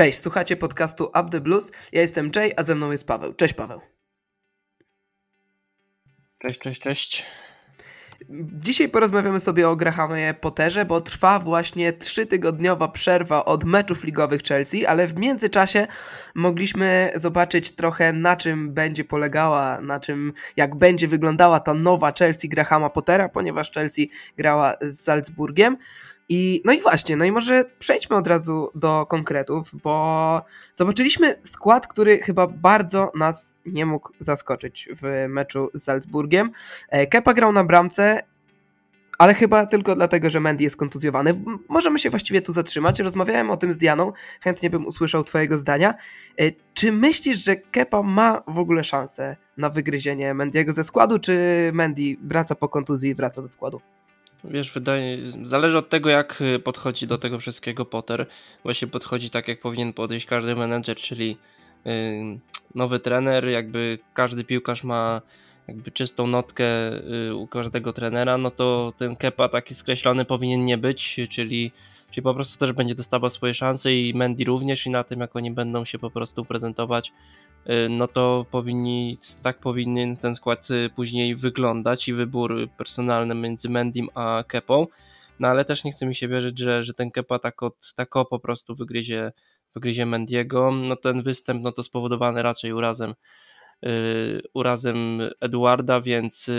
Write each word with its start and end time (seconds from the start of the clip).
Cześć, 0.00 0.18
słuchacie 0.18 0.56
podcastu 0.56 1.04
Up 1.04 1.28
the 1.30 1.40
Blues. 1.40 1.72
Ja 1.92 2.00
jestem 2.00 2.30
Jay, 2.36 2.52
a 2.56 2.62
ze 2.62 2.74
mną 2.74 2.90
jest 2.90 3.06
Paweł. 3.06 3.34
Cześć 3.34 3.54
Paweł. 3.54 3.80
Cześć, 6.38 6.58
cześć, 6.58 6.80
cześć. 6.80 7.26
Dzisiaj 8.58 8.88
porozmawiamy 8.88 9.40
sobie 9.40 9.68
o 9.68 9.76
Grahamie 9.76 10.34
Potterze, 10.40 10.84
bo 10.84 11.00
trwa 11.00 11.38
właśnie 11.38 11.92
trzytygodniowa 11.92 12.88
przerwa 12.88 13.44
od 13.44 13.64
meczów 13.64 14.04
ligowych 14.04 14.42
Chelsea, 14.42 14.86
ale 14.86 15.06
w 15.06 15.16
międzyczasie 15.16 15.86
mogliśmy 16.34 17.12
zobaczyć 17.14 17.72
trochę 17.72 18.12
na 18.12 18.36
czym 18.36 18.74
będzie 18.74 19.04
polegała, 19.04 19.80
na 19.80 20.00
czym, 20.00 20.32
jak 20.56 20.74
będzie 20.74 21.08
wyglądała 21.08 21.60
ta 21.60 21.74
nowa 21.74 22.12
Chelsea 22.18 22.48
Grahama 22.48 22.90
Pottera, 22.90 23.28
ponieważ 23.28 23.72
Chelsea 23.72 24.10
grała 24.36 24.74
z 24.80 25.00
Salzburgiem. 25.00 25.76
I, 26.32 26.62
no 26.64 26.72
i 26.72 26.80
właśnie, 26.80 27.16
no 27.16 27.24
i 27.24 27.32
może 27.32 27.64
przejdźmy 27.78 28.16
od 28.16 28.26
razu 28.26 28.70
do 28.74 29.06
konkretów, 29.06 29.70
bo 29.82 30.42
zobaczyliśmy 30.74 31.34
skład, 31.42 31.86
który 31.86 32.18
chyba 32.18 32.46
bardzo 32.46 33.12
nas 33.14 33.56
nie 33.66 33.86
mógł 33.86 34.12
zaskoczyć 34.20 34.88
w 35.02 35.26
meczu 35.28 35.68
z 35.74 35.82
Salzburgiem. 35.82 36.50
E, 36.88 37.06
Kepa 37.06 37.34
grał 37.34 37.52
na 37.52 37.64
bramce, 37.64 38.22
ale 39.18 39.34
chyba 39.34 39.66
tylko 39.66 39.94
dlatego, 39.94 40.30
że 40.30 40.40
Mendy 40.40 40.64
jest 40.64 40.76
kontuzjowany. 40.76 41.34
Możemy 41.68 41.98
się 41.98 42.10
właściwie 42.10 42.42
tu 42.42 42.52
zatrzymać. 42.52 43.00
Rozmawiałem 43.00 43.50
o 43.50 43.56
tym 43.56 43.72
z 43.72 43.78
Dianą, 43.78 44.12
chętnie 44.40 44.70
bym 44.70 44.86
usłyszał 44.86 45.24
twojego 45.24 45.58
zdania. 45.58 45.94
E, 46.38 46.50
czy 46.74 46.92
myślisz, 46.92 47.44
że 47.44 47.56
Kepa 47.56 48.02
ma 48.02 48.42
w 48.46 48.58
ogóle 48.58 48.84
szansę 48.84 49.36
na 49.56 49.70
wygryzienie 49.70 50.34
Mendiego 50.34 50.72
ze 50.72 50.84
składu, 50.84 51.18
czy 51.18 51.70
Mendy 51.72 52.16
wraca 52.22 52.54
po 52.54 52.68
kontuzji 52.68 53.10
i 53.10 53.14
wraca 53.14 53.42
do 53.42 53.48
składu? 53.48 53.80
Wiesz, 54.44 54.72
wydaje, 54.72 55.18
zależy 55.42 55.78
od 55.78 55.88
tego, 55.88 56.10
jak 56.10 56.40
y, 56.40 56.58
podchodzi 56.58 57.06
do 57.06 57.18
tego 57.18 57.38
wszystkiego 57.38 57.84
Potter. 57.84 58.26
Właśnie 58.62 58.88
podchodzi 58.88 59.30
tak, 59.30 59.48
jak 59.48 59.60
powinien 59.60 59.92
podejść 59.92 60.26
każdy 60.26 60.56
menedżer, 60.56 60.96
czyli 60.96 61.36
yy, 61.84 61.92
nowy 62.74 63.00
trener, 63.00 63.48
jakby 63.48 63.98
każdy 64.14 64.44
piłkarz 64.44 64.84
ma 64.84 65.20
jakby 65.68 65.90
czystą 65.90 66.26
notkę 66.26 66.64
yy, 67.26 67.34
u 67.34 67.46
każdego 67.46 67.92
trenera, 67.92 68.38
no 68.38 68.50
to 68.50 68.92
ten 68.96 69.16
Kepa 69.16 69.48
taki 69.48 69.74
skreślony 69.74 70.24
powinien 70.24 70.64
nie 70.64 70.78
być, 70.78 71.20
czyli, 71.30 71.72
czyli 72.10 72.22
po 72.22 72.34
prostu 72.34 72.58
też 72.58 72.72
będzie 72.72 72.94
dostawał 72.94 73.30
swoje 73.30 73.54
szanse 73.54 73.94
i 73.94 74.14
Mendy 74.14 74.44
również 74.44 74.86
i 74.86 74.90
na 74.90 75.04
tym, 75.04 75.20
jak 75.20 75.36
oni 75.36 75.50
będą 75.50 75.84
się 75.84 75.98
po 75.98 76.10
prostu 76.10 76.44
prezentować, 76.44 77.12
Y, 77.12 77.49
no 77.90 78.08
to 78.08 78.46
powinni, 78.50 79.18
tak 79.42 79.58
powinien 79.58 80.16
ten 80.16 80.34
skład 80.34 80.70
y, 80.70 80.90
później 80.96 81.36
wyglądać 81.36 82.08
i 82.08 82.12
wybór 82.12 82.68
personalny 82.76 83.34
między 83.34 83.68
Mendim 83.68 84.08
a 84.14 84.44
Kepą. 84.48 84.86
No 85.40 85.48
ale 85.48 85.64
też 85.64 85.84
nie 85.84 85.92
chce 85.92 86.06
mi 86.06 86.14
się 86.14 86.28
wierzyć, 86.28 86.58
że, 86.58 86.84
że 86.84 86.94
ten 86.94 87.10
Kepa 87.10 87.38
tak, 87.38 87.62
od, 87.62 87.94
tak 87.94 88.16
o 88.16 88.24
po 88.24 88.38
prostu 88.38 88.74
wygryzie, 88.74 89.32
wygryzie 89.74 90.06
Mendiego. 90.06 90.70
No 90.70 90.96
ten 90.96 91.22
występ 91.22 91.62
no 91.62 91.72
to 91.72 91.82
spowodowany 91.82 92.42
raczej 92.42 92.72
urazem 92.72 93.14
yy, 93.82 94.42
urazem 94.54 95.20
Eduarda, 95.40 96.00
więc, 96.00 96.50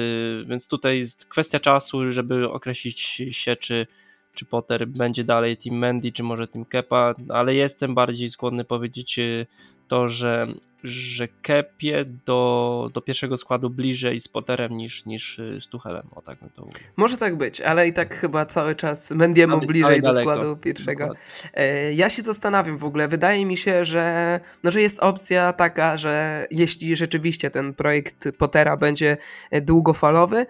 więc 0.45 0.67
tutaj 0.67 0.97
jest 0.97 1.25
kwestia 1.25 1.59
czasu, 1.59 2.11
żeby 2.11 2.49
określić 2.49 2.99
się, 3.31 3.55
czy, 3.55 3.87
czy 4.33 4.45
Potter 4.45 4.87
będzie 4.87 5.23
dalej 5.23 5.57
Team 5.57 5.77
Mendy, 5.77 6.11
czy 6.11 6.23
może 6.23 6.47
Team 6.47 6.65
Kepa, 6.65 7.15
ale 7.29 7.55
jestem 7.55 7.95
bardziej 7.95 8.29
skłonny 8.29 8.63
powiedzieć 8.63 9.17
yy, 9.17 9.45
to, 9.91 10.07
że, 10.07 10.47
że 10.83 11.27
Kepie 11.41 12.05
do, 12.25 12.89
do 12.93 13.01
pierwszego 13.01 13.37
składu 13.37 13.69
bliżej 13.69 14.19
z 14.19 14.27
Potterem 14.27 14.77
niż, 14.77 15.05
niż 15.05 15.39
y, 15.39 15.61
z 15.61 15.67
Tuchelem, 15.67 16.07
o 16.15 16.21
tak 16.21 16.39
to 16.55 16.65
mówił. 16.65 16.79
Może 16.97 17.17
tak 17.17 17.37
być, 17.37 17.61
ale 17.61 17.87
i 17.87 17.93
tak 17.93 18.15
chyba 18.15 18.45
cały 18.45 18.75
czas 18.75 19.11
Mendiemu 19.11 19.57
bliżej 19.57 20.01
do 20.01 20.13
składu 20.13 20.57
pierwszego. 20.57 21.07
Dokładnie. 21.07 21.51
E, 21.53 21.93
ja 21.93 22.09
się 22.09 22.21
zastanawiam 22.21 22.77
w 22.77 22.83
ogóle, 22.83 23.07
wydaje 23.07 23.45
mi 23.45 23.57
się, 23.57 23.85
że, 23.85 24.39
no, 24.63 24.71
że 24.71 24.81
jest 24.81 24.99
opcja 24.99 25.53
taka, 25.53 25.97
że 25.97 26.47
jeśli 26.51 26.95
rzeczywiście 26.95 27.49
ten 27.49 27.73
projekt 27.73 28.29
Pottera 28.37 28.77
będzie 28.77 29.17
długofalowy, 29.61 30.45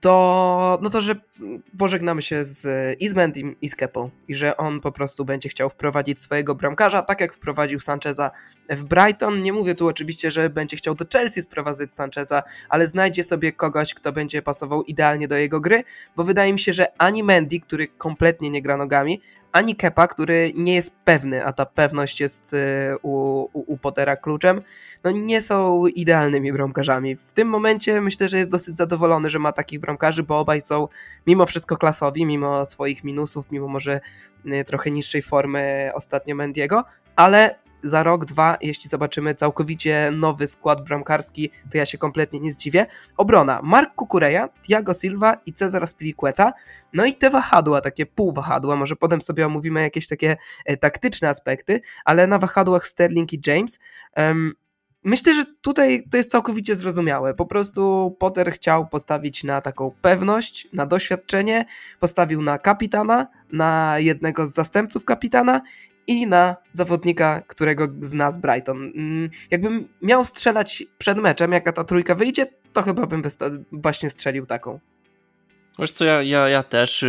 to, 0.00 0.78
no 0.82 0.90
to, 0.90 1.00
że 1.00 1.14
pożegnamy 1.78 2.22
się 2.22 2.44
z 2.44 2.66
i 3.00 3.08
z 3.08 3.14
Mendim 3.14 3.56
i 3.62 3.68
z 3.68 3.76
Kepą 3.76 4.10
i 4.28 4.34
że 4.34 4.56
on 4.56 4.80
po 4.80 4.92
prostu 4.92 5.24
będzie 5.24 5.48
chciał 5.48 5.70
wprowadzić 5.70 6.20
swojego 6.20 6.54
bramkarza, 6.54 7.02
tak 7.02 7.20
jak 7.20 7.34
wprowadził 7.34 7.80
Sancheza 7.80 8.30
w 8.70 8.84
Brighton. 8.84 9.42
Nie 9.42 9.52
mówię 9.52 9.74
tu 9.74 9.88
oczywiście, 9.88 10.30
że 10.30 10.50
będzie 10.50 10.76
chciał 10.76 10.94
do 10.94 11.04
Chelsea 11.12 11.42
sprowadzać 11.42 11.94
Sancheza, 11.94 12.42
ale 12.68 12.86
znajdzie 12.86 13.24
sobie 13.24 13.52
kogoś, 13.52 13.94
kto 13.94 14.12
będzie 14.12 14.42
pasował 14.42 14.82
idealnie 14.82 15.28
do 15.28 15.36
jego 15.36 15.60
gry, 15.60 15.84
bo 16.16 16.24
wydaje 16.24 16.52
mi 16.52 16.58
się, 16.58 16.72
że 16.72 16.86
ani 16.98 17.22
Mendy, 17.22 17.60
który 17.60 17.88
kompletnie 17.88 18.50
nie 18.50 18.62
gra 18.62 18.76
nogami, 18.76 19.20
ani 19.52 19.76
Kepa, 19.76 20.06
który 20.06 20.52
nie 20.54 20.74
jest 20.74 20.96
pewny, 21.04 21.44
a 21.44 21.52
ta 21.52 21.66
pewność 21.66 22.20
jest 22.20 22.54
y, 22.54 22.58
u, 23.02 23.40
u, 23.52 23.72
u 23.72 23.78
Pottera 23.78 24.16
kluczem, 24.16 24.62
no 25.04 25.10
nie 25.10 25.42
są 25.42 25.86
idealnymi 25.86 26.52
bramkarzami. 26.52 27.16
W 27.16 27.32
tym 27.32 27.48
momencie 27.48 28.00
myślę, 28.00 28.28
że 28.28 28.38
jest 28.38 28.50
dosyć 28.50 28.76
zadowolony, 28.76 29.30
że 29.30 29.38
ma 29.38 29.52
takich 29.52 29.80
bramkarzy, 29.80 30.22
bo 30.22 30.38
obaj 30.38 30.60
są 30.60 30.88
mimo 31.28 31.46
wszystko 31.46 31.76
klasowi, 31.76 32.26
mimo 32.26 32.66
swoich 32.66 33.04
minusów, 33.04 33.50
mimo 33.50 33.68
może 33.68 34.00
y, 34.46 34.64
trochę 34.64 34.90
niższej 34.90 35.22
formy 35.22 35.90
ostatnio 35.94 36.34
Mendiego, 36.34 36.84
ale 37.16 37.54
za 37.82 38.02
rok, 38.02 38.24
dwa, 38.24 38.56
jeśli 38.60 38.90
zobaczymy 38.90 39.34
całkowicie 39.34 40.10
nowy 40.16 40.46
skład 40.46 40.84
bramkarski, 40.84 41.50
to 41.70 41.78
ja 41.78 41.86
się 41.86 41.98
kompletnie 41.98 42.40
nie 42.40 42.50
zdziwię. 42.50 42.86
Obrona, 43.16 43.60
Mark 43.62 43.94
Kukureja, 43.94 44.48
Thiago 44.62 44.94
Silva 44.94 45.36
i 45.46 45.52
Cezar 45.52 45.86
Spilicueta, 45.86 46.52
no 46.92 47.04
i 47.04 47.14
te 47.14 47.30
wahadła, 47.30 47.80
takie 47.80 48.06
półwahadła, 48.06 48.76
może 48.76 48.96
potem 48.96 49.22
sobie 49.22 49.46
omówimy 49.46 49.82
jakieś 49.82 50.06
takie 50.06 50.36
e, 50.64 50.76
taktyczne 50.76 51.28
aspekty, 51.28 51.80
ale 52.04 52.26
na 52.26 52.38
wahadłach 52.38 52.86
Sterling 52.86 53.32
i 53.32 53.40
James, 53.46 53.78
um, 54.16 54.54
Myślę, 55.04 55.34
że 55.34 55.44
tutaj 55.62 56.04
to 56.10 56.16
jest 56.16 56.30
całkowicie 56.30 56.74
zrozumiałe. 56.74 57.34
Po 57.34 57.46
prostu 57.46 58.10
Potter 58.18 58.52
chciał 58.52 58.88
postawić 58.88 59.44
na 59.44 59.60
taką 59.60 59.92
pewność, 60.02 60.68
na 60.72 60.86
doświadczenie, 60.86 61.64
postawił 62.00 62.42
na 62.42 62.58
kapitana, 62.58 63.26
na 63.52 63.98
jednego 63.98 64.46
z 64.46 64.54
zastępców 64.54 65.04
kapitana 65.04 65.60
i 66.06 66.26
na 66.26 66.56
zawodnika, 66.72 67.42
którego 67.46 67.88
zna 68.00 68.30
z 68.30 68.38
Brighton. 68.38 68.92
Mm, 68.96 69.30
jakbym 69.50 69.88
miał 70.02 70.24
strzelać 70.24 70.84
przed 70.98 71.18
meczem, 71.18 71.52
jaka 71.52 71.72
ta 71.72 71.84
trójka 71.84 72.14
wyjdzie, 72.14 72.46
to 72.72 72.82
chyba 72.82 73.06
bym 73.06 73.22
właśnie 73.72 74.10
strzelił 74.10 74.46
taką. 74.46 74.80
Wiesz 75.78 75.90
co, 75.90 76.04
ja, 76.04 76.22
ja, 76.22 76.48
ja 76.48 76.62
też. 76.62 77.04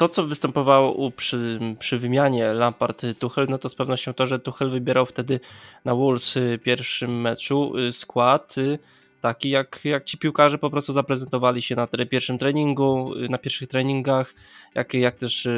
Y, 0.00 0.02
to, 0.02 0.08
co 0.08 0.26
występowało 0.26 1.10
przy, 1.10 1.60
przy 1.78 1.98
wymianie 1.98 2.44
Lampard-Tuchel, 2.54 3.48
no 3.48 3.58
to 3.58 3.68
z 3.68 3.74
pewnością 3.74 4.14
to, 4.14 4.26
że 4.26 4.38
Tuchel 4.38 4.70
wybierał 4.70 5.06
wtedy 5.06 5.40
na 5.84 5.94
Wolves 5.94 6.38
pierwszym 6.64 7.20
meczu 7.20 7.78
y, 7.78 7.92
skład 7.92 8.58
y, 8.58 8.78
taki, 9.20 9.50
jak, 9.50 9.80
jak 9.84 10.04
ci 10.04 10.18
piłkarze 10.18 10.58
po 10.58 10.70
prostu 10.70 10.92
zaprezentowali 10.92 11.62
się 11.62 11.76
na 11.76 11.86
pierwszym 11.86 12.38
treningu, 12.38 13.12
na 13.30 13.38
pierwszych 13.38 13.68
treningach, 13.68 14.34
jak, 14.74 14.94
jak 14.94 15.16
też 15.16 15.48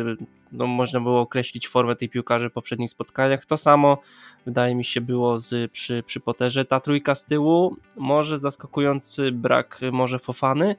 no, 0.52 0.66
można 0.66 1.00
było 1.00 1.20
określić 1.20 1.68
formę 1.68 1.96
tej 1.96 2.08
piłkarzy 2.08 2.50
w 2.50 2.52
poprzednich 2.52 2.90
spotkaniach. 2.90 3.46
To 3.46 3.56
samo 3.56 3.98
wydaje 4.46 4.74
mi 4.74 4.84
się 4.84 5.00
było 5.00 5.38
z, 5.38 5.72
przy, 5.72 6.02
przy 6.06 6.20
Potterze. 6.20 6.64
Ta 6.64 6.80
trójka 6.80 7.14
z 7.14 7.24
tyłu, 7.24 7.76
może 7.96 8.38
zaskakujący 8.38 9.32
brak 9.32 9.80
może 9.92 10.18
Fofany, 10.18 10.76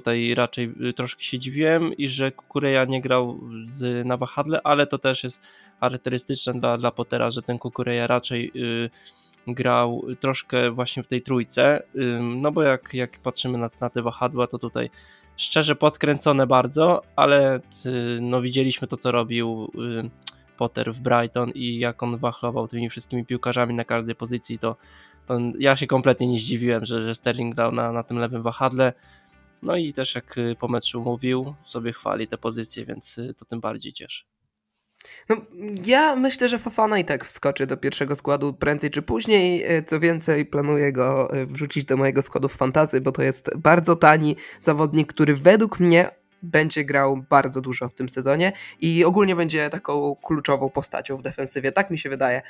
tutaj 0.00 0.34
raczej 0.34 0.72
y, 0.88 0.92
troszkę 0.92 1.22
się 1.22 1.38
dziwiłem 1.38 1.96
i 1.96 2.08
że 2.08 2.32
Kukureja 2.32 2.84
nie 2.84 3.00
grał 3.00 3.40
z, 3.64 4.06
na 4.06 4.16
wahadle, 4.16 4.60
ale 4.64 4.86
to 4.86 4.98
też 4.98 5.24
jest 5.24 5.40
charakterystyczne 5.80 6.54
dla, 6.54 6.78
dla 6.78 6.90
Pottera, 6.90 7.30
że 7.30 7.42
ten 7.42 7.58
Kukureja 7.58 8.06
raczej 8.06 8.52
y, 8.56 8.90
grał 9.46 10.06
troszkę 10.20 10.70
właśnie 10.70 11.02
w 11.02 11.06
tej 11.06 11.22
trójce, 11.22 11.82
y, 11.94 12.20
no 12.20 12.52
bo 12.52 12.62
jak, 12.62 12.94
jak 12.94 13.18
patrzymy 13.18 13.58
na, 13.58 13.70
na 13.80 13.90
te 13.90 14.02
wahadła, 14.02 14.46
to 14.46 14.58
tutaj 14.58 14.90
szczerze 15.36 15.76
podkręcone 15.76 16.46
bardzo, 16.46 17.02
ale 17.16 17.60
no, 18.20 18.42
widzieliśmy 18.42 18.88
to, 18.88 18.96
co 18.96 19.12
robił 19.12 19.72
y, 20.04 20.10
Potter 20.56 20.94
w 20.94 21.00
Brighton 21.00 21.50
i 21.50 21.78
jak 21.78 22.02
on 22.02 22.16
wachlował 22.16 22.68
tymi 22.68 22.90
wszystkimi 22.90 23.24
piłkarzami 23.24 23.74
na 23.74 23.84
każdej 23.84 24.14
pozycji, 24.14 24.58
to, 24.58 24.76
to 25.26 25.38
ja 25.58 25.76
się 25.76 25.86
kompletnie 25.86 26.26
nie 26.26 26.38
zdziwiłem, 26.38 26.86
że, 26.86 27.02
że 27.02 27.14
Sterling 27.14 27.54
grał 27.54 27.72
na, 27.72 27.92
na 27.92 28.02
tym 28.02 28.18
lewym 28.18 28.42
wahadle. 28.42 28.92
No 29.66 29.76
i 29.76 29.92
też 29.92 30.14
jak 30.14 30.38
y, 30.38 30.56
po 30.60 30.68
meczu 30.68 31.00
mówił, 31.00 31.54
sobie 31.62 31.92
chwali 31.92 32.28
te 32.28 32.38
pozycje, 32.38 32.84
więc 32.84 33.18
y, 33.18 33.34
to 33.38 33.44
tym 33.44 33.60
bardziej 33.60 33.92
cieszy. 33.92 34.24
No, 35.28 35.36
ja 35.86 36.16
myślę, 36.16 36.48
że 36.48 36.58
Fofana 36.58 36.98
i 36.98 37.04
tak 37.04 37.24
wskoczy 37.24 37.66
do 37.66 37.76
pierwszego 37.76 38.16
składu 38.16 38.52
prędzej 38.52 38.90
czy 38.90 39.02
później. 39.02 39.62
E, 39.64 39.82
co 39.82 40.00
więcej, 40.00 40.46
planuję 40.46 40.92
go 40.92 41.32
wrzucić 41.46 41.84
do 41.84 41.96
mojego 41.96 42.22
składu 42.22 42.48
w 42.48 42.56
fantazy, 42.56 43.00
bo 43.00 43.12
to 43.12 43.22
jest 43.22 43.50
bardzo 43.56 43.96
tani 43.96 44.36
zawodnik, 44.60 45.12
który 45.12 45.36
według 45.36 45.80
mnie 45.80 46.10
będzie 46.46 46.84
grał 46.84 47.16
bardzo 47.30 47.60
dużo 47.60 47.88
w 47.88 47.94
tym 47.94 48.08
sezonie 48.08 48.52
i 48.80 49.04
ogólnie 49.04 49.36
będzie 49.36 49.70
taką 49.70 50.16
kluczową 50.24 50.70
postacią 50.70 51.16
w 51.16 51.22
defensywie, 51.22 51.72
tak 51.72 51.90
mi 51.90 51.98
się 51.98 52.08
wydaje. 52.08 52.42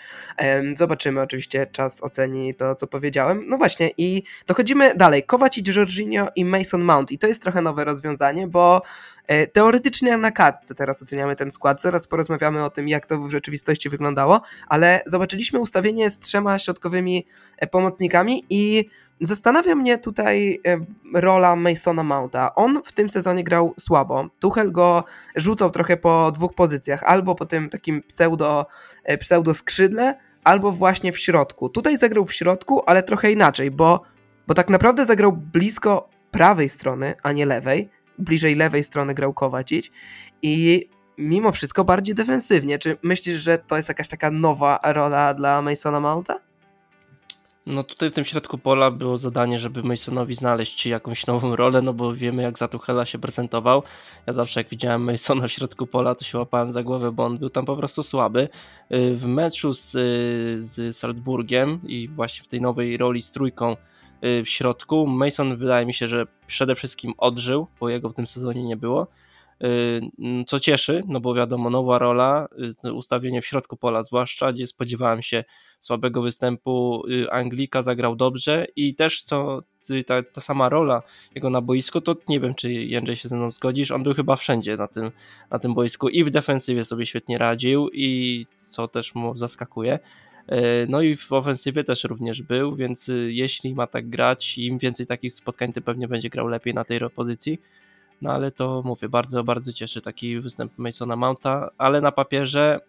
Zobaczymy, 0.76 1.20
oczywiście 1.20 1.66
czas 1.66 2.02
oceni 2.02 2.54
to, 2.54 2.74
co 2.74 2.86
powiedziałem. 2.86 3.44
No 3.46 3.58
właśnie 3.58 3.90
i 3.98 4.22
dochodzimy 4.46 4.94
dalej. 4.94 5.22
Kowacic, 5.22 5.76
Jorginho 5.76 6.28
i 6.36 6.44
Mason 6.44 6.82
Mount 6.82 7.12
i 7.12 7.18
to 7.18 7.26
jest 7.26 7.42
trochę 7.42 7.62
nowe 7.62 7.84
rozwiązanie, 7.84 8.46
bo 8.46 8.82
e, 9.26 9.46
teoretycznie 9.46 10.16
na 10.16 10.30
kartce 10.30 10.74
teraz 10.74 11.02
oceniamy 11.02 11.36
ten 11.36 11.50
skład, 11.50 11.82
zaraz 11.82 12.06
porozmawiamy 12.06 12.64
o 12.64 12.70
tym, 12.70 12.88
jak 12.88 13.06
to 13.06 13.18
w 13.18 13.30
rzeczywistości 13.30 13.88
wyglądało, 13.88 14.40
ale 14.68 15.02
zobaczyliśmy 15.06 15.60
ustawienie 15.60 16.10
z 16.10 16.18
trzema 16.18 16.58
środkowymi 16.58 17.26
e, 17.58 17.66
pomocnikami 17.66 18.44
i 18.50 18.90
Zastanawia 19.20 19.74
mnie 19.74 19.98
tutaj 19.98 20.60
e, 20.66 20.78
rola 21.20 21.56
Masona 21.56 22.02
Mounta. 22.02 22.54
On 22.54 22.82
w 22.84 22.92
tym 22.92 23.10
sezonie 23.10 23.44
grał 23.44 23.74
słabo. 23.78 24.28
Tuchel 24.40 24.72
go 24.72 25.04
rzucał 25.36 25.70
trochę 25.70 25.96
po 25.96 26.32
dwóch 26.32 26.54
pozycjach, 26.54 27.02
albo 27.02 27.34
po 27.34 27.46
tym 27.46 27.70
takim 27.70 28.02
pseudo, 28.02 28.66
e, 29.04 29.18
pseudo 29.18 29.54
skrzydle, 29.54 30.18
albo 30.44 30.72
właśnie 30.72 31.12
w 31.12 31.18
środku. 31.18 31.68
Tutaj 31.68 31.98
zagrał 31.98 32.26
w 32.26 32.32
środku, 32.32 32.82
ale 32.86 33.02
trochę 33.02 33.32
inaczej, 33.32 33.70
bo, 33.70 34.02
bo 34.46 34.54
tak 34.54 34.70
naprawdę 34.70 35.06
zagrał 35.06 35.32
blisko 35.32 36.08
prawej 36.30 36.68
strony, 36.68 37.14
a 37.22 37.32
nie 37.32 37.46
lewej. 37.46 37.88
Bliżej 38.18 38.54
lewej 38.54 38.84
strony 38.84 39.14
grał 39.14 39.34
Kowacic 39.34 39.90
i 40.42 40.88
mimo 41.18 41.52
wszystko 41.52 41.84
bardziej 41.84 42.14
defensywnie. 42.14 42.78
Czy 42.78 42.96
myślisz, 43.02 43.36
że 43.36 43.58
to 43.58 43.76
jest 43.76 43.88
jakaś 43.88 44.08
taka 44.08 44.30
nowa 44.30 44.80
rola 44.84 45.34
dla 45.34 45.62
Masona 45.62 46.00
Mounta? 46.00 46.40
No 47.66 47.84
tutaj 47.84 48.10
w 48.10 48.14
tym 48.14 48.24
środku 48.24 48.58
pola 48.58 48.90
było 48.90 49.18
zadanie, 49.18 49.58
żeby 49.58 49.82
Masonowi 49.82 50.34
znaleźć 50.34 50.86
jakąś 50.86 51.26
nową 51.26 51.56
rolę, 51.56 51.82
no 51.82 51.94
bo 51.94 52.14
wiemy 52.14 52.42
jak 52.42 52.58
za 52.58 52.68
Tuchela 52.68 53.06
się 53.06 53.18
prezentował. 53.18 53.82
Ja 54.26 54.32
zawsze 54.32 54.60
jak 54.60 54.68
widziałem 54.68 55.04
Masona 55.04 55.48
w 55.48 55.52
środku 55.52 55.86
pola, 55.86 56.14
to 56.14 56.24
się 56.24 56.38
łapałem 56.38 56.72
za 56.72 56.82
głowę, 56.82 57.12
bo 57.12 57.24
on 57.24 57.38
był 57.38 57.48
tam 57.48 57.64
po 57.64 57.76
prostu 57.76 58.02
słaby. 58.02 58.48
Y, 58.92 59.14
w 59.14 59.26
meczu 59.26 59.72
z, 59.72 59.90
z 60.64 60.96
Salzburgiem 60.96 61.80
i 61.86 62.08
właśnie 62.08 62.44
w 62.44 62.48
tej 62.48 62.60
nowej 62.60 62.96
roli 62.96 63.22
z 63.22 63.30
trójką 63.30 63.76
y, 64.24 64.44
w 64.44 64.48
środku, 64.48 65.06
Mason 65.06 65.56
wydaje 65.56 65.86
mi 65.86 65.94
się, 65.94 66.08
że 66.08 66.26
przede 66.46 66.74
wszystkim 66.74 67.14
odżył, 67.18 67.66
bo 67.80 67.88
jego 67.88 68.08
w 68.08 68.14
tym 68.14 68.26
sezonie 68.26 68.64
nie 68.64 68.76
było. 68.76 69.06
Y, 69.64 70.00
co 70.46 70.60
cieszy, 70.60 71.02
no 71.08 71.20
bo 71.20 71.34
wiadomo, 71.34 71.70
nowa 71.70 71.98
rola, 71.98 72.48
y, 72.84 72.92
ustawienie 72.92 73.42
w 73.42 73.46
środku 73.46 73.76
pola, 73.76 74.02
zwłaszcza 74.02 74.52
gdzie 74.52 74.66
spodziewałem 74.66 75.22
się 75.22 75.44
słabego 75.80 76.22
występu 76.22 77.02
y, 77.10 77.30
Anglika, 77.30 77.82
zagrał 77.82 78.16
dobrze 78.16 78.66
i 78.76 78.94
też 78.94 79.22
co 79.22 79.62
ta, 80.06 80.22
ta 80.22 80.40
sama 80.40 80.68
rola 80.68 81.02
jego 81.34 81.50
na 81.50 81.60
boisku, 81.60 82.00
to 82.00 82.16
nie 82.28 82.40
wiem, 82.40 82.54
czy 82.54 82.72
Jędrzej 82.72 83.16
się 83.16 83.28
ze 83.28 83.36
mną 83.36 83.50
zgodzisz, 83.50 83.90
on 83.90 84.02
był 84.02 84.14
chyba 84.14 84.36
wszędzie 84.36 84.76
na 84.76 84.88
tym, 84.88 85.10
na 85.50 85.58
tym 85.58 85.74
boisku 85.74 86.08
i 86.08 86.24
w 86.24 86.30
defensywie 86.30 86.84
sobie 86.84 87.06
świetnie 87.06 87.38
radził 87.38 87.88
i 87.92 88.46
co 88.56 88.88
też 88.88 89.14
mu 89.14 89.36
zaskakuje. 89.36 89.98
No 90.88 91.02
i 91.02 91.16
w 91.16 91.32
ofensywie 91.32 91.84
też 91.84 92.04
również 92.04 92.42
był, 92.42 92.76
więc 92.76 93.10
jeśli 93.26 93.74
ma 93.74 93.86
tak 93.86 94.08
grać, 94.08 94.58
im 94.58 94.78
więcej 94.78 95.06
takich 95.06 95.32
spotkań, 95.32 95.72
tym 95.72 95.82
pewnie 95.82 96.08
będzie 96.08 96.30
grał 96.30 96.48
lepiej 96.48 96.74
na 96.74 96.84
tej 96.84 97.00
pozycji. 97.14 97.58
No 98.22 98.32
ale 98.32 98.50
to 98.50 98.82
mówię, 98.84 99.08
bardzo, 99.08 99.44
bardzo 99.44 99.72
cieszy 99.72 100.00
taki 100.00 100.40
występ 100.40 100.78
Masona 100.78 101.16
Mounta, 101.16 101.70
ale 101.78 102.00
na 102.00 102.12
papierze 102.12 102.80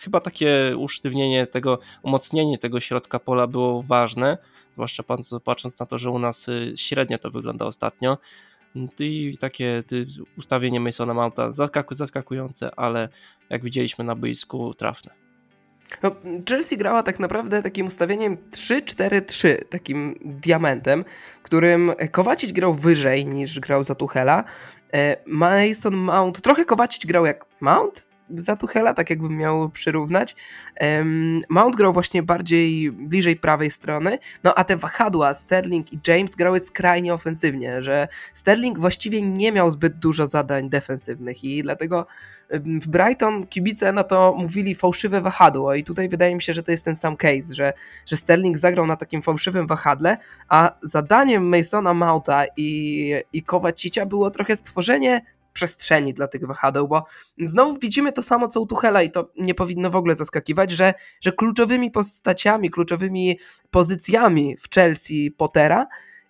chyba 0.00 0.20
takie 0.20 0.74
usztywnienie 0.78 1.46
tego, 1.46 1.78
umocnienie 2.02 2.58
tego 2.58 2.80
środka 2.80 3.18
pola 3.18 3.46
było 3.46 3.82
ważne, 3.82 4.38
zwłaszcza 4.72 5.02
patrząc 5.44 5.78
na 5.78 5.86
to, 5.86 5.98
że 5.98 6.10
u 6.10 6.18
nas 6.18 6.48
y, 6.48 6.72
średnio 6.76 7.18
to 7.18 7.30
wygląda 7.30 7.66
ostatnio. 7.66 8.18
I 8.98 9.36
takie 9.40 9.84
ustawienie 10.38 10.80
Masona 10.80 11.14
Mounta 11.14 11.52
zaskakujące, 11.90 12.74
ale 12.74 13.08
jak 13.50 13.62
widzieliśmy 13.62 14.04
na 14.04 14.14
boisku, 14.14 14.74
trafne. 14.74 15.25
No, 16.02 16.10
Chelsea 16.48 16.76
grała 16.76 17.02
tak 17.02 17.20
naprawdę 17.20 17.62
takim 17.62 17.86
ustawieniem 17.86 18.36
3-4-3, 18.50 19.64
takim 19.70 20.18
diamentem, 20.24 21.04
którym 21.42 21.92
Kowacic 22.10 22.52
grał 22.52 22.74
wyżej 22.74 23.26
niż 23.26 23.60
grał 23.60 23.84
za 23.84 23.94
Tuchela. 23.94 24.44
E, 24.92 25.16
Mason 25.26 25.96
Mount, 25.96 26.40
trochę 26.40 26.64
Kowacic 26.64 27.06
grał 27.06 27.26
jak 27.26 27.44
Mount, 27.60 28.08
za 28.34 28.56
Tuchela, 28.56 28.94
tak 28.94 29.10
jakbym 29.10 29.36
miał 29.36 29.70
przyrównać. 29.70 30.36
Mount 31.48 31.76
grał 31.76 31.92
właśnie 31.92 32.22
bardziej 32.22 32.92
bliżej 32.92 33.36
prawej 33.36 33.70
strony, 33.70 34.18
no 34.44 34.54
a 34.54 34.64
te 34.64 34.76
wahadła 34.76 35.34
Sterling 35.34 35.92
i 35.92 35.98
James 36.06 36.34
grały 36.34 36.60
skrajnie 36.60 37.14
ofensywnie, 37.14 37.82
że 37.82 38.08
Sterling 38.34 38.78
właściwie 38.78 39.22
nie 39.22 39.52
miał 39.52 39.70
zbyt 39.70 39.98
dużo 39.98 40.26
zadań 40.26 40.70
defensywnych 40.70 41.44
i 41.44 41.62
dlatego 41.62 42.06
w 42.50 42.88
Brighton 42.88 43.46
kibice 43.46 43.92
na 43.92 44.04
to 44.04 44.34
mówili 44.38 44.74
fałszywe 44.74 45.20
wahadło 45.20 45.74
i 45.74 45.84
tutaj 45.84 46.08
wydaje 46.08 46.34
mi 46.34 46.42
się, 46.42 46.52
że 46.52 46.62
to 46.62 46.70
jest 46.70 46.84
ten 46.84 46.96
sam 46.96 47.16
case, 47.16 47.54
że, 47.54 47.72
że 48.06 48.16
Sterling 48.16 48.58
zagrał 48.58 48.86
na 48.86 48.96
takim 48.96 49.22
fałszywym 49.22 49.66
wahadle, 49.66 50.16
a 50.48 50.74
zadaniem 50.82 51.48
Masona 51.48 51.94
Mounta 51.94 52.44
i, 52.56 53.14
i 53.32 53.42
Kowacicia 53.42 54.06
było 54.06 54.30
trochę 54.30 54.56
stworzenie 54.56 55.20
przestrzeni 55.56 56.14
dla 56.14 56.28
tych 56.28 56.46
wahadeł, 56.46 56.88
bo 56.88 57.04
znowu 57.38 57.78
widzimy 57.78 58.12
to 58.12 58.22
samo 58.22 58.48
co 58.48 58.60
u 58.60 58.66
Tuchela 58.66 59.02
i 59.02 59.10
to 59.10 59.30
nie 59.38 59.54
powinno 59.54 59.90
w 59.90 59.96
ogóle 59.96 60.14
zaskakiwać, 60.14 60.70
że, 60.70 60.94
że 61.20 61.32
kluczowymi 61.32 61.90
postaciami, 61.90 62.70
kluczowymi 62.70 63.38
pozycjami 63.70 64.56
w 64.56 64.74
Chelsea 64.74 65.30
Pottera 65.30 65.86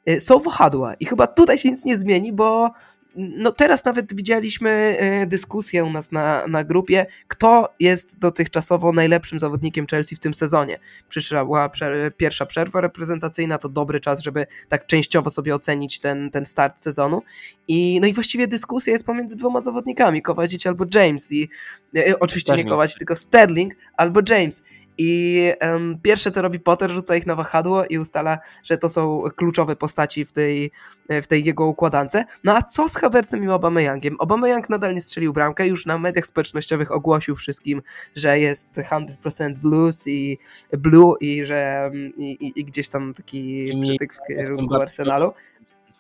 y, 0.09 0.21
są 0.21 0.39
wahadła. 0.39 0.95
I 0.95 1.07
chyba 1.07 1.27
tutaj 1.27 1.59
się 1.59 1.71
nic 1.71 1.85
nie 1.85 1.97
zmieni, 1.97 2.33
bo 2.33 2.71
no 3.17 3.53
teraz 3.53 3.85
nawet 3.85 4.15
widzieliśmy 4.15 4.71
e, 4.71 5.27
dyskusję 5.27 5.85
u 5.85 5.91
nas 5.91 6.13
na, 6.13 6.47
na 6.47 6.65
grupie, 6.65 7.07
kto 7.29 7.75
jest 7.81 8.19
dotychczasowo 8.19 8.93
najlepszym 8.93 9.39
zawodnikiem 9.39 9.87
Chelsea 9.87 10.17
w 10.17 10.19
tym 10.19 10.35
sezonie. 10.35 10.79
Przyszła 11.09 11.71
pierwsza 12.17 12.47
przerwa 12.47 12.81
reprezentacyjna, 12.81 13.59
to 13.59 13.69
dobry 13.69 14.01
czas, 14.01 14.23
żeby 14.23 14.47
tak 14.69 14.87
częściowo 14.87 15.31
sobie 15.31 15.55
ocenić 15.55 16.01
ten, 16.01 16.31
ten 16.31 16.47
start 16.47 16.81
sezonu. 16.81 17.23
I, 17.69 18.01
no 18.01 18.07
i 18.07 18.13
właściwie 18.13 18.49
dyskusja 18.49 18.93
jest 18.93 19.07
pomiędzy 19.07 19.37
dwoma 19.37 19.61
zawodnikami, 19.61 20.23
Kowacic 20.23 20.67
albo 20.67 20.85
James. 20.95 21.33
I 21.33 21.49
e, 21.97 22.21
oczywiście 22.21 22.49
Sterling. 22.49 22.67
nie 22.67 22.71
Kowacic, 22.71 22.99
tylko 22.99 23.15
Sterling 23.15 23.75
albo 23.97 24.21
James. 24.29 24.65
I 24.99 25.53
um, 25.61 25.99
pierwsze 26.03 26.31
co 26.31 26.43
robi 26.43 26.61
Potter, 26.61 26.91
rzuca 26.91 27.17
ich 27.17 27.27
na 27.27 27.35
wahadło 27.35 27.85
i 27.85 27.99
ustala, 27.99 28.39
że 28.65 28.79
to 28.79 28.89
są 28.89 29.23
kluczowe 29.37 29.77
postaci 29.77 30.25
w 30.25 30.33
tej, 30.33 30.71
w 31.09 31.27
tej 31.27 31.45
jego 31.45 31.67
układance. 31.67 32.17
No 32.45 32.57
a 32.57 32.63
co 32.63 32.89
z 32.89 32.97
Havertzem 32.97 33.45
i 33.45 33.49
Obameyangiem? 33.49 34.17
Obameyang 34.19 34.69
nadal 34.71 34.95
nie 34.95 35.01
strzelił 35.01 35.33
bramkę, 35.33 35.67
już 35.67 35.87
na 35.87 35.99
mediach 35.99 36.27
społecznościowych 36.27 36.93
ogłosił 36.93 37.37
wszystkim, 37.37 37.83
że 38.15 38.39
jest 38.39 38.77
100% 38.77 39.55
blues 39.55 40.09
i 40.09 40.39
blue 40.73 41.17
i 41.21 41.47
że 41.47 41.91
i, 42.17 42.31
i, 42.31 42.61
i 42.61 42.65
gdzieś 42.65 42.89
tam 42.89 43.15
taki 43.15 43.73
przytyk 43.83 44.15
w 44.15 44.19
kierunku 44.29 44.75
Arsenalu. 44.75 45.33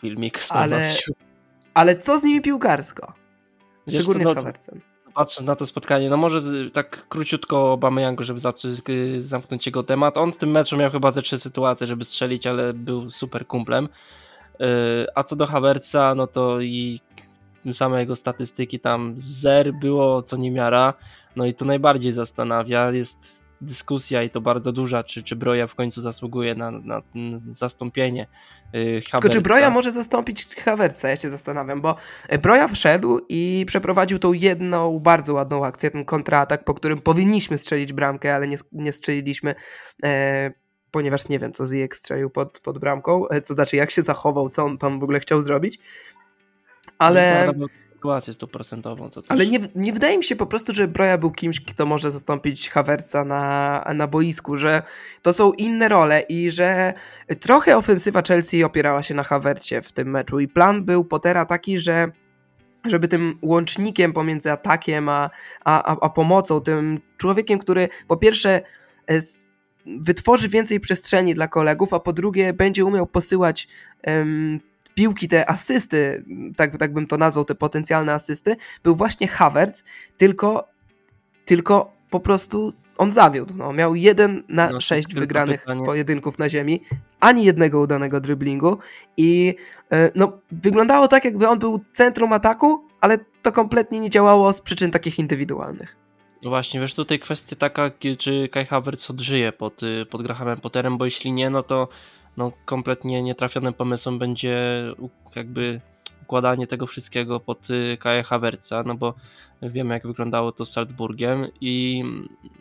Filmik 0.00 0.40
ale, 0.49 0.94
ale 1.75 1.97
co 1.97 2.18
z 2.18 2.23
nimi 2.23 2.40
piłkarsko? 2.40 3.12
Szczególnie 3.88 4.25
co, 4.25 4.35
no, 4.35 4.40
z 4.40 4.44
Havertzem 4.44 4.96
patrząc 5.16 5.46
na 5.46 5.56
to 5.56 5.66
spotkanie, 5.66 6.11
no 6.11 6.16
może 6.16 6.40
tak 6.70 7.08
króciutko 7.08 7.73
Obameyangu, 7.73 8.23
żeby 8.23 8.40
y, 8.88 9.20
zamknąć 9.20 9.66
jego 9.66 9.82
temat. 9.82 10.16
On 10.16 10.32
w 10.32 10.37
tym 10.37 10.50
meczu 10.50 10.76
miał 10.76 10.90
chyba 10.90 11.11
ze 11.11 11.23
trzy 11.23 11.38
sytuacje, 11.38 11.87
żeby 11.87 12.04
strzelić, 12.04 12.46
ale 12.46 12.75
był 12.75 13.11
super 13.11 13.46
kumplem. 13.46 13.85
Y, 13.85 15.06
a 15.14 15.23
co 15.23 15.37
do 15.37 15.46
Havertza, 15.46 16.14
no 16.14 16.26
to 16.26 16.61
i 16.61 17.00
same 17.73 18.00
jego 18.00 18.16
statystyki 18.16 18.80
tam 18.80 19.14
zer 19.16 19.73
było 19.75 20.23
co 20.23 20.37
niemiara. 20.37 20.94
No 21.37 21.46
i 21.46 21.54
to 21.54 21.64
najbardziej 21.64 22.12
zastanawia. 22.12 22.90
Jest 22.92 23.46
dyskusja 23.60 24.22
i 24.22 24.30
to 24.30 24.40
bardzo 24.40 24.72
duża, 24.72 25.04
czy, 25.04 25.22
czy 25.22 25.36
Broja 25.36 25.66
w 25.66 25.75
końcu 25.75 26.00
zasługuje 26.00 26.54
na, 26.54 26.70
na, 26.70 27.02
zastąpienie 27.52 28.26
yy, 28.72 29.02
Havertza. 29.10 29.34
czy 29.34 29.40
Broja 29.40 29.70
może 29.70 29.92
zastąpić 29.92 30.46
Havertza? 30.56 31.08
Ja 31.08 31.16
się 31.16 31.30
zastanawiam, 31.30 31.80
bo 31.80 31.96
e, 32.28 32.38
Broja 32.38 32.68
wszedł 32.68 33.20
i 33.28 33.64
przeprowadził 33.66 34.18
tą 34.18 34.32
jedną 34.32 34.98
bardzo 34.98 35.34
ładną 35.34 35.64
akcję, 35.64 35.90
ten 35.90 36.04
kontratak, 36.04 36.64
po 36.64 36.75
którym 36.75 36.98
powinniśmy 36.98 37.58
strzelić 37.58 37.92
bramkę, 37.92 38.34
ale 38.34 38.48
nie, 38.48 38.56
nie 38.72 38.92
strzeliliśmy. 38.92 39.54
E, 40.04 40.52
ponieważ 40.90 41.28
nie 41.28 41.38
wiem, 41.38 41.52
co 41.52 41.66
Ziyech 41.66 41.96
strzelił 41.96 42.30
pod, 42.30 42.60
pod 42.60 42.78
bramką, 42.78 43.28
e, 43.28 43.42
co 43.42 43.54
znaczy 43.54 43.76
jak 43.76 43.90
się 43.90 44.02
zachował, 44.02 44.48
co 44.48 44.64
on 44.64 44.78
tam 44.78 45.00
w 45.00 45.02
ogóle 45.02 45.20
chciał 45.20 45.42
zrobić. 45.42 45.78
Ale 46.98 47.52
sytuację 47.97 48.35
stuprocentową. 48.35 49.11
Co 49.11 49.23
Ale 49.29 49.47
nie, 49.47 49.59
nie 49.75 49.93
wydaje 49.93 50.19
mi 50.19 50.25
się 50.25 50.37
po 50.37 50.47
prostu, 50.47 50.75
że 50.75 50.88
Broja 50.88 51.19
był 51.19 51.31
kimś, 51.31 51.61
kto 51.61 51.87
może 51.87 52.11
zastąpić 52.11 52.71
Havertza 52.71 53.25
na, 53.25 53.85
na 53.95 54.07
boisku, 54.07 54.57
że 54.57 54.83
to 55.23 55.33
są 55.33 55.53
inne 55.53 55.88
role 55.88 56.21
i 56.21 56.50
że 56.50 56.95
trochę 57.41 57.76
ofensywa 57.76 58.23
Chelsea 58.23 58.65
opierała 58.65 59.03
się 59.03 59.15
na 59.15 59.23
Havercie 59.23 59.83
w 59.83 59.93
tym 59.93 60.11
meczu 60.11 60.41
i 60.41 60.49
plan 60.49 60.85
był 60.85 61.05
Pottera 61.05 61.47
taki, 61.47 61.79
że 61.79 62.11
żeby 62.85 63.09
tym 63.09 63.38
łącznikiem 63.43 64.12
pomiędzy 64.12 64.53
atakiem 64.53 65.09
a, 65.09 65.31
a, 65.65 66.00
a 66.00 66.09
pomocą, 66.09 66.61
tym 66.61 67.00
człowiekiem, 67.17 67.59
który 67.59 67.88
po 68.09 68.17
pierwsze 68.17 68.61
e, 69.11 69.21
wytworzy 69.87 70.49
więcej 70.49 70.81
przestrzeni 70.81 71.35
dla 71.35 71.49
kolegów, 71.49 71.95
a 71.95 72.00
po 72.00 72.12
drugie 72.12 72.53
będzie 72.53 72.85
umiał 72.85 73.07
posyłać 73.07 73.69
um, 74.07 74.61
piłki, 74.97 75.29
te 75.29 75.50
asysty, 75.50 76.25
tak, 76.57 76.76
tak 76.76 76.93
bym 76.93 77.07
to 77.07 77.17
nazwał, 77.17 77.45
te 77.45 77.55
potencjalne 77.55 78.15
asysty, 78.15 78.57
był 78.83 78.97
właśnie 78.97 79.29
Havertz, 79.29 79.85
tylko, 80.17 80.69
tylko 81.45 81.93
po 82.11 82.21
prostu 82.21 82.73
on 82.99 83.11
zawiódł. 83.11 83.55
No, 83.57 83.73
miał 83.73 83.95
jeden 83.95 84.43
na 84.49 84.71
no, 84.71 84.81
sześć 84.81 85.15
wygranych 85.15 85.61
pytanie. 85.61 85.85
pojedynków 85.85 86.38
na 86.38 86.49
ziemi, 86.49 86.83
ani 87.21 87.45
jednego 87.45 87.81
udanego 87.81 88.21
driblingu 88.21 88.79
i 89.17 89.55
e, 89.93 90.11
no, 90.15 90.33
wyglądało 90.50 91.09
tak, 91.09 91.25
jakby 91.25 91.49
on 91.49 91.59
był 91.59 91.81
centrum 91.93 92.33
ataku, 92.33 92.85
ale 93.00 93.19
to 93.43 93.53
kompletnie 93.53 94.00
nie 94.00 94.11
działało 94.11 94.53
z 94.53 94.61
przyczyn 94.61 94.91
takich 94.91 95.19
indywidualnych. 95.19 95.97
No 96.43 96.50
właśnie, 96.50 96.81
wiesz, 96.81 96.95
tutaj 96.95 97.19
kwestia 97.19 97.57
taka, 97.57 97.91
czy 98.19 98.49
Kai 98.49 98.67
Havertz 98.67 99.11
odżyje 99.11 99.53
pod, 99.53 99.83
y, 99.83 100.07
pod 100.11 100.23
Grahamem 100.23 100.61
Potterem, 100.61 100.99
bo 100.99 101.05
jeśli 101.05 101.33
nie, 101.33 101.50
no 101.50 101.62
to 101.62 101.88
no, 102.37 102.52
kompletnie 102.64 103.23
nietrafionym 103.23 103.75
pomysłem 103.75 104.19
będzie 104.19 104.85
jakby 105.37 105.81
układanie 106.23 106.66
tego 106.66 106.87
wszystkiego 106.87 107.40
pod 107.40 107.71
y, 107.71 107.97
Kaja 108.00 108.23
Havertza, 108.23 108.83
no 108.83 108.95
bo 108.95 109.14
wiemy 109.62 109.95
jak 109.95 110.07
wyglądało 110.07 110.52
to 110.52 110.64
z 110.64 110.73
Salzburgiem 110.73 111.47
i 111.61 112.05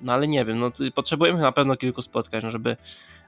no 0.02 0.14
ale 0.14 0.28
nie 0.28 0.46
wiem, 0.46 0.60
no 0.60 0.72
potrzebujemy 0.96 1.40
na 1.40 1.52
pewno 1.52 1.76
kilku 1.78 2.02
spotkań, 2.02 2.42
no, 2.44 2.52
żeby 2.52 2.78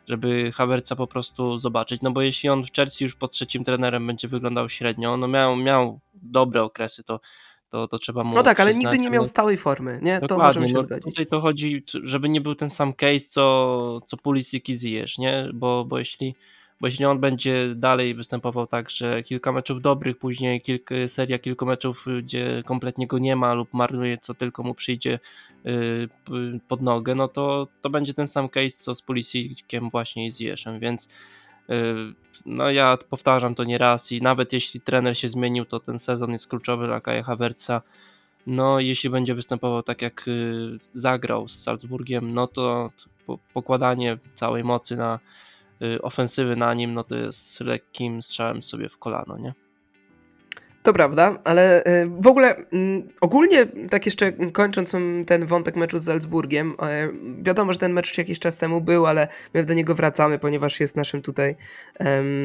żeby 0.07 0.51
Havertza 0.51 0.95
po 0.95 1.07
prostu 1.07 1.57
zobaczyć, 1.57 2.01
no 2.01 2.11
bo 2.11 2.21
jeśli 2.21 2.49
on 2.49 2.65
w 2.65 2.71
Chelsea 2.71 3.03
już 3.03 3.15
pod 3.15 3.31
trzecim 3.31 3.63
trenerem 3.63 4.07
będzie 4.07 4.27
wyglądał 4.27 4.69
średnio, 4.69 5.17
no 5.17 5.27
miał, 5.27 5.55
miał 5.55 5.99
dobre 6.13 6.63
okresy, 6.63 7.03
to 7.03 7.19
to, 7.69 7.87
to 7.87 7.99
trzeba 7.99 8.23
mu 8.23 8.35
No 8.35 8.43
tak, 8.43 8.59
ale 8.59 8.73
nigdy 8.73 8.99
nie 8.99 9.09
miał 9.09 9.25
stałej 9.25 9.57
formy, 9.57 9.99
nie? 10.03 10.19
To 10.19 10.37
możemy 10.37 10.67
się 10.67 10.73
no, 10.73 10.83
zgodzić. 10.83 11.03
Tutaj 11.03 11.27
to 11.27 11.41
chodzi, 11.41 11.83
żeby 12.03 12.29
nie 12.29 12.41
był 12.41 12.55
ten 12.55 12.69
sam 12.69 12.93
case, 12.93 13.19
co, 13.19 14.01
co 14.05 14.17
Pulisic 14.17 14.69
i 14.69 14.77
Ziyech, 14.77 15.17
nie? 15.17 15.49
Bo, 15.53 15.85
bo 15.85 15.99
jeśli 15.99 16.35
bo 16.81 16.87
jeśli 16.87 17.05
on 17.05 17.19
będzie 17.19 17.75
dalej 17.75 18.13
występował 18.13 18.67
tak, 18.67 18.89
że 18.89 19.23
kilka 19.23 19.51
meczów 19.51 19.81
dobrych, 19.81 20.17
później 20.17 20.61
kilka, 20.61 20.95
seria 21.07 21.39
kilku 21.39 21.65
meczów, 21.65 22.05
gdzie 22.23 22.63
kompletnie 22.65 23.07
go 23.07 23.17
nie 23.17 23.35
ma 23.35 23.53
lub 23.53 23.73
marnuje 23.73 24.17
co 24.17 24.33
tylko 24.33 24.63
mu 24.63 24.73
przyjdzie 24.73 25.19
y, 25.65 26.09
pod 26.67 26.81
nogę, 26.81 27.15
no 27.15 27.27
to, 27.27 27.67
to 27.81 27.89
będzie 27.89 28.13
ten 28.13 28.27
sam 28.27 28.49
case 28.49 28.69
co 28.69 28.95
z 28.95 29.01
Pulisiciem 29.01 29.89
właśnie 29.89 30.25
i 30.25 30.31
z 30.31 30.39
Jeszem, 30.39 30.79
więc 30.79 31.05
y, 31.05 31.09
no 32.45 32.71
ja 32.71 32.97
powtarzam 33.09 33.55
to 33.55 33.63
nieraz 33.63 34.11
i 34.11 34.21
nawet 34.21 34.53
jeśli 34.53 34.81
trener 34.81 35.17
się 35.17 35.27
zmienił, 35.27 35.65
to 35.65 35.79
ten 35.79 35.99
sezon 35.99 36.31
jest 36.31 36.47
kluczowy 36.47 36.85
dla 36.85 37.01
Kaja 37.01 37.23
Havertza. 37.23 37.81
No 38.47 38.79
jeśli 38.79 39.09
będzie 39.09 39.35
występował 39.35 39.83
tak 39.83 40.01
jak 40.01 40.27
y, 40.27 40.77
zagrał 40.91 41.47
z 41.47 41.63
Salzburgiem, 41.63 42.33
no 42.33 42.47
to 42.47 42.89
pokładanie 43.53 44.17
całej 44.35 44.63
mocy 44.63 44.95
na 44.95 45.19
Y, 45.81 46.01
ofensywy 46.01 46.55
na 46.55 46.73
nim, 46.73 46.93
no 46.93 47.03
to 47.03 47.15
jest 47.15 47.59
lekkim 47.59 48.21
strzałem 48.21 48.61
sobie 48.61 48.89
w 48.89 48.97
kolano, 48.97 49.37
nie? 49.37 49.53
To 50.87 50.93
prawda, 50.93 51.39
ale 51.43 51.83
y, 51.85 52.09
w 52.19 52.27
ogóle 52.27 52.55
mm, 52.55 53.07
ogólnie, 53.21 53.65
tak 53.89 54.05
jeszcze 54.05 54.31
kończąc 54.31 54.93
ten 55.27 55.45
wątek 55.45 55.75
meczu 55.75 55.97
z 55.97 56.05
Salzburgiem, 56.05 56.71
y, 56.71 57.43
wiadomo, 57.43 57.73
że 57.73 57.79
ten 57.79 57.93
mecz 57.93 58.07
już 58.07 58.17
jakiś 58.17 58.39
czas 58.39 58.57
temu 58.57 58.81
był, 58.81 59.05
ale 59.05 59.27
my 59.53 59.63
do 59.63 59.73
niego 59.73 59.95
wracamy, 59.95 60.39
ponieważ 60.39 60.79
jest 60.79 60.95
naszym 60.95 61.21
tutaj 61.21 61.55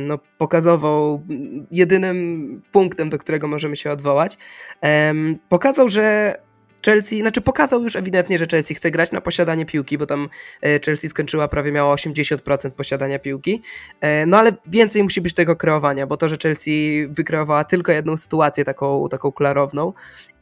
no, 0.06 0.18
pokazową 0.38 1.26
jedynym 1.70 2.62
punktem, 2.72 3.10
do 3.10 3.18
którego 3.18 3.48
możemy 3.48 3.76
się 3.76 3.90
odwołać. 3.90 4.38
Pokazał, 5.48 5.88
że 5.88 6.36
Chelsea, 6.86 7.20
znaczy 7.20 7.40
pokazał 7.40 7.82
już 7.82 7.96
ewidentnie, 7.96 8.38
że 8.38 8.46
Chelsea 8.50 8.74
chce 8.74 8.90
grać 8.90 9.12
na 9.12 9.20
posiadanie 9.20 9.66
piłki, 9.66 9.98
bo 9.98 10.06
tam 10.06 10.28
e, 10.62 10.80
Chelsea 10.80 11.08
skończyła 11.08 11.48
prawie 11.48 11.72
miała 11.72 11.94
80% 11.94 12.70
posiadania 12.70 13.18
piłki, 13.18 13.62
e, 14.00 14.26
no 14.26 14.38
ale 14.38 14.52
więcej 14.66 15.02
musi 15.02 15.20
być 15.20 15.34
tego 15.34 15.56
kreowania, 15.56 16.06
bo 16.06 16.16
to, 16.16 16.28
że 16.28 16.36
Chelsea 16.42 17.06
wykreowała 17.08 17.64
tylko 17.64 17.92
jedną 17.92 18.16
sytuację 18.16 18.64
taką, 18.64 19.08
taką 19.08 19.32
klarowną 19.32 19.92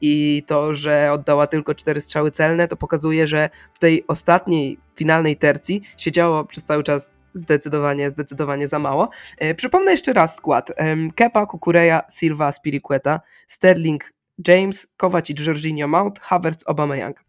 i 0.00 0.42
to, 0.46 0.74
że 0.74 1.12
oddała 1.12 1.46
tylko 1.46 1.74
cztery 1.74 2.00
strzały 2.00 2.30
celne, 2.30 2.68
to 2.68 2.76
pokazuje, 2.76 3.26
że 3.26 3.50
w 3.74 3.78
tej 3.78 4.04
ostatniej, 4.06 4.78
finalnej 4.96 5.36
tercji 5.36 5.82
siedziało 5.96 6.44
przez 6.44 6.64
cały 6.64 6.82
czas 6.82 7.16
zdecydowanie, 7.34 8.10
zdecydowanie 8.10 8.68
za 8.68 8.78
mało. 8.78 9.10
E, 9.38 9.54
przypomnę 9.54 9.90
jeszcze 9.90 10.12
raz 10.12 10.36
skład. 10.36 10.72
Kepa, 11.14 11.46
Kukureja, 11.46 12.02
Silva, 12.18 12.52
Spiriqueta, 12.52 13.20
Sterling, 13.48 14.12
James, 14.48 14.86
Kovacic, 14.96 15.46
Jorginho, 15.46 15.88
Mount, 15.88 16.18
Havertz, 16.18 16.64
Aubameyang. 16.66 17.24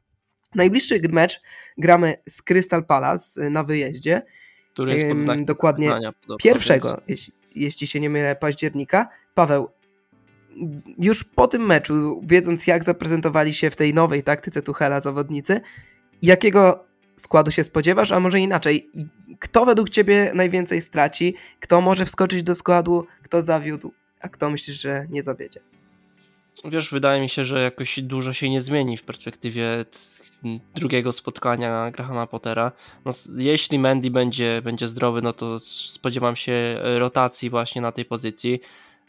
Najbliższy 0.56 1.01
mecz 1.12 1.41
gramy 1.77 2.15
z 2.30 2.41
Crystal 2.41 2.86
Palace 2.86 3.46
y, 3.46 3.50
na 3.50 3.63
wyjeździe. 3.63 4.22
Który 4.74 4.98
jest 4.98 5.25
pod 5.25 5.44
Dokładnie 5.44 5.89
podobno, 5.89 6.38
pierwszego, 6.38 6.88
więc... 6.89 7.01
jeśli, 7.08 7.34
jeśli 7.56 7.88
się 7.88 8.00
nie 8.00 8.10
mylę, 8.10 8.36
października. 8.36 9.10
Paweł, 9.34 9.70
już 10.98 11.24
po 11.24 11.48
tym 11.48 11.65
meczu, 11.65 12.22
wiedząc 12.25 12.68
jak 12.68 12.84
zaprezentowali 12.84 13.53
się 13.53 13.70
w 13.70 13.75
tej 13.75 13.94
nowej 13.94 14.24
taktyce 14.24 14.62
Tuchela 14.62 15.00
zawodnicy, 15.00 15.62
jakiego 16.22 16.86
składu 17.15 17.51
się 17.51 17.63
spodziewasz, 17.63 18.12
a 18.12 18.20
może 18.20 18.39
inaczej, 18.39 18.89
kto 19.39 19.65
według 19.65 19.89
Ciebie 19.89 20.32
najwięcej 20.36 20.82
straci, 20.82 21.36
kto 21.60 21.82
może 21.82 22.06
wskoczyć 22.06 22.44
do 22.44 22.56
składu, 22.56 23.08
kto 23.24 23.41
zawiódł, 23.41 23.91
a 24.22 24.30
kto 24.30 24.50
myślisz, 24.50 24.82
że 24.82 25.08
nie 25.10 25.24
zawiedzie? 25.24 25.71
Wiesz, 26.65 26.91
wydaje 26.91 27.22
mi 27.22 27.29
się, 27.29 27.46
że 27.46 27.62
jakoś 27.62 28.00
dużo 28.01 28.34
się 28.34 28.50
nie 28.50 28.62
zmieni 28.62 28.98
w 28.98 29.03
perspektywie 29.03 29.86
drugiego 30.75 31.12
spotkania 31.12 31.91
Grahama 31.91 32.27
Pottera. 32.27 32.72
No, 33.05 33.12
jeśli 33.38 33.79
Mandy 33.79 34.12
będzie, 34.12 34.62
będzie 34.63 34.88
zdrowy, 34.88 35.22
no 35.22 35.34
to 35.34 35.60
spodziewam 35.60 36.36
się 36.36 36.79
rotacji 37.00 37.50
właśnie 37.50 37.81
na 37.81 37.91
tej 37.91 38.05
pozycji. 38.05 38.60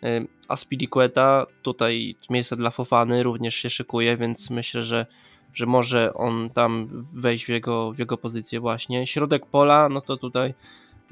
Y, 0.04 0.26
a 0.48 0.56
Spiliqueta 0.56 1.46
tutaj 1.62 2.16
miejsce 2.30 2.56
dla 2.56 2.70
Fofany 2.70 3.22
również 3.22 3.54
się 3.54 3.70
szykuje, 3.70 4.16
więc 4.16 4.50
myślę, 4.50 4.82
że, 4.82 5.06
że 5.54 5.66
może 5.66 6.14
on 6.14 6.50
tam 6.50 6.88
wejść 7.14 7.44
w 7.44 7.48
jego, 7.48 7.92
w 7.92 7.98
jego 7.98 8.16
pozycję 8.16 8.60
właśnie. 8.60 9.06
Środek 9.06 9.46
pola, 9.46 9.88
no 9.88 10.00
to 10.00 10.16
tutaj 10.16 10.54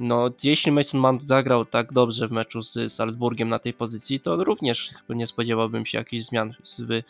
no, 0.00 0.30
jeśli 0.44 0.72
Mason 0.72 1.00
Mount 1.00 1.22
zagrał 1.22 1.64
tak 1.64 1.92
dobrze 1.92 2.28
w 2.28 2.32
meczu 2.32 2.62
z 2.62 2.92
Salzburgiem 2.92 3.48
na 3.48 3.58
tej 3.58 3.72
pozycji, 3.72 4.20
to 4.20 4.44
również 4.44 4.90
nie 5.08 5.26
spodziewałbym 5.26 5.86
się 5.86 5.98
jakichś 5.98 6.24
zmian 6.24 6.54
w, 6.78 7.02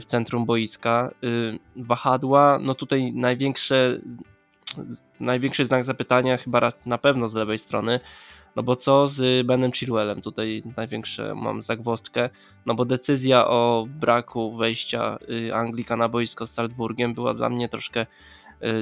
w 0.00 0.04
centrum 0.04 0.46
boiska. 0.46 1.10
Y, 1.24 1.58
wahadła, 1.76 2.58
no 2.62 2.74
tutaj 2.74 3.12
największe, 3.12 4.00
największy 5.20 5.64
znak 5.64 5.84
zapytania 5.84 6.36
chyba 6.36 6.72
na 6.86 6.98
pewno 6.98 7.28
z 7.28 7.34
lewej 7.34 7.58
strony, 7.58 8.00
no 8.56 8.62
bo 8.62 8.76
co 8.76 9.08
z 9.08 9.46
Benem 9.46 9.72
Chilwellem? 9.72 10.22
Tutaj 10.22 10.62
największe 10.76 11.34
mam 11.34 11.62
zagwostkę, 11.62 12.30
no 12.66 12.74
bo 12.74 12.84
decyzja 12.84 13.46
o 13.46 13.86
braku 13.88 14.56
wejścia 14.56 15.18
y, 15.30 15.54
Anglika 15.54 15.96
na 15.96 16.08
boisko 16.08 16.46
z 16.46 16.50
Salzburgiem 16.50 17.14
była 17.14 17.34
dla 17.34 17.48
mnie 17.48 17.68
troszkę 17.68 18.06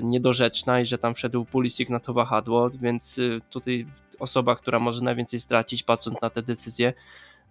niedorzeczna 0.03 0.81
i 0.81 0.87
że 0.87 0.99
tam 0.99 1.15
wszedł 1.15 1.45
Pulisic 1.45 1.89
na 1.89 2.01
to 2.01 2.13
wahadło, 2.13 2.71
więc 2.71 3.19
y, 3.19 3.41
tutaj 3.51 3.87
osoba, 4.19 4.57
która 4.57 4.79
może 4.79 5.05
najwięcej 5.05 5.41
stracić 5.41 5.83
patrząc 5.83 6.21
na 6.21 6.31
te 6.31 6.43
decyzje 6.43 6.93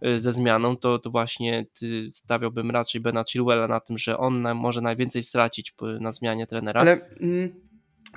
y, 0.06 0.20
ze 0.20 0.32
zmianą, 0.32 0.78
to, 0.78 1.00
to 1.00 1.10
właśnie 1.10 1.66
stawiałbym 2.10 2.72
raczej 2.72 3.02
Bena 3.02 3.24
Chilwella 3.24 3.68
na 3.68 3.80
tym, 3.80 3.98
że 3.98 4.18
on 4.18 4.56
może 4.56 4.82
najwięcej 4.82 5.24
stracić 5.24 5.74
na 6.00 6.12
zmianie 6.12 6.48
trenera. 6.48 6.82
Ale 6.82 7.10
mm, 7.22 7.54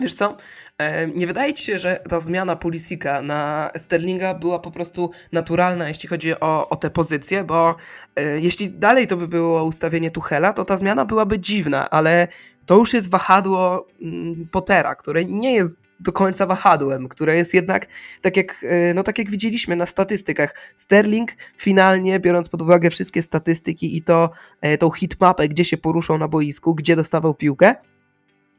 wiesz 0.00 0.14
co, 0.14 0.36
e, 0.78 1.06
nie 1.06 1.26
wydaje 1.26 1.54
ci 1.54 1.64
się, 1.64 1.78
że 1.78 2.00
ta 2.08 2.20
zmiana 2.20 2.56
Pulisika 2.56 3.22
na 3.22 3.70
Sterlinga 3.76 4.34
była 4.34 4.58
po 4.58 4.70
prostu 4.70 5.10
naturalna, 5.32 5.88
jeśli 5.88 6.08
chodzi 6.08 6.40
o, 6.40 6.68
o 6.68 6.76
tę 6.76 6.90
pozycję, 6.90 7.44
bo 7.44 7.76
e, 8.16 8.40
jeśli 8.40 8.70
dalej 8.72 9.06
to 9.06 9.16
by 9.16 9.28
było 9.28 9.64
ustawienie 9.64 10.10
Tuchela, 10.10 10.52
to 10.52 10.64
ta 10.64 10.76
zmiana 10.76 11.04
byłaby 11.04 11.38
dziwna, 11.38 11.90
ale 11.90 12.28
to 12.68 12.76
już 12.76 12.92
jest 12.94 13.10
wahadło 13.10 13.86
mm, 14.02 14.48
Pottera, 14.50 14.94
które 14.94 15.24
nie 15.24 15.54
jest 15.54 15.78
do 16.00 16.12
końca 16.12 16.46
wahadłem, 16.46 17.08
które 17.08 17.36
jest 17.36 17.54
jednak, 17.54 17.86
tak 18.22 18.36
jak, 18.36 18.64
e, 18.68 18.94
no 18.94 19.02
tak 19.02 19.18
jak 19.18 19.30
widzieliśmy 19.30 19.76
na 19.76 19.86
statystykach, 19.86 20.54
Sterling 20.74 21.30
finalnie, 21.56 22.20
biorąc 22.20 22.48
pod 22.48 22.62
uwagę 22.62 22.90
wszystkie 22.90 23.22
statystyki 23.22 23.96
i 23.96 24.02
to, 24.02 24.30
e, 24.60 24.78
tą 24.78 24.90
hitmapę, 24.90 25.48
gdzie 25.48 25.64
się 25.64 25.76
poruszał 25.76 26.18
na 26.18 26.28
boisku, 26.28 26.74
gdzie 26.74 26.96
dostawał 26.96 27.34
piłkę, 27.34 27.74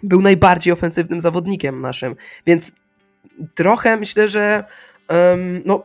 był 0.03 0.21
najbardziej 0.21 0.73
ofensywnym 0.73 1.21
zawodnikiem 1.21 1.81
naszym, 1.81 2.15
więc 2.45 2.71
trochę 3.55 3.97
myślę, 3.97 4.27
że 4.27 4.63
um, 5.09 5.61
no, 5.65 5.83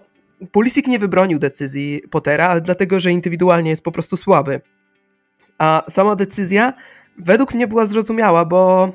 Pulisic 0.52 0.86
nie 0.86 0.98
wybronił 0.98 1.38
decyzji 1.38 2.02
Pottera, 2.10 2.48
ale 2.48 2.60
dlatego, 2.60 3.00
że 3.00 3.12
indywidualnie 3.12 3.70
jest 3.70 3.84
po 3.84 3.92
prostu 3.92 4.16
słaby. 4.16 4.60
A 5.58 5.82
sama 5.88 6.16
decyzja 6.16 6.72
według 7.18 7.54
mnie 7.54 7.66
była 7.66 7.86
zrozumiała, 7.86 8.44
bo, 8.44 8.92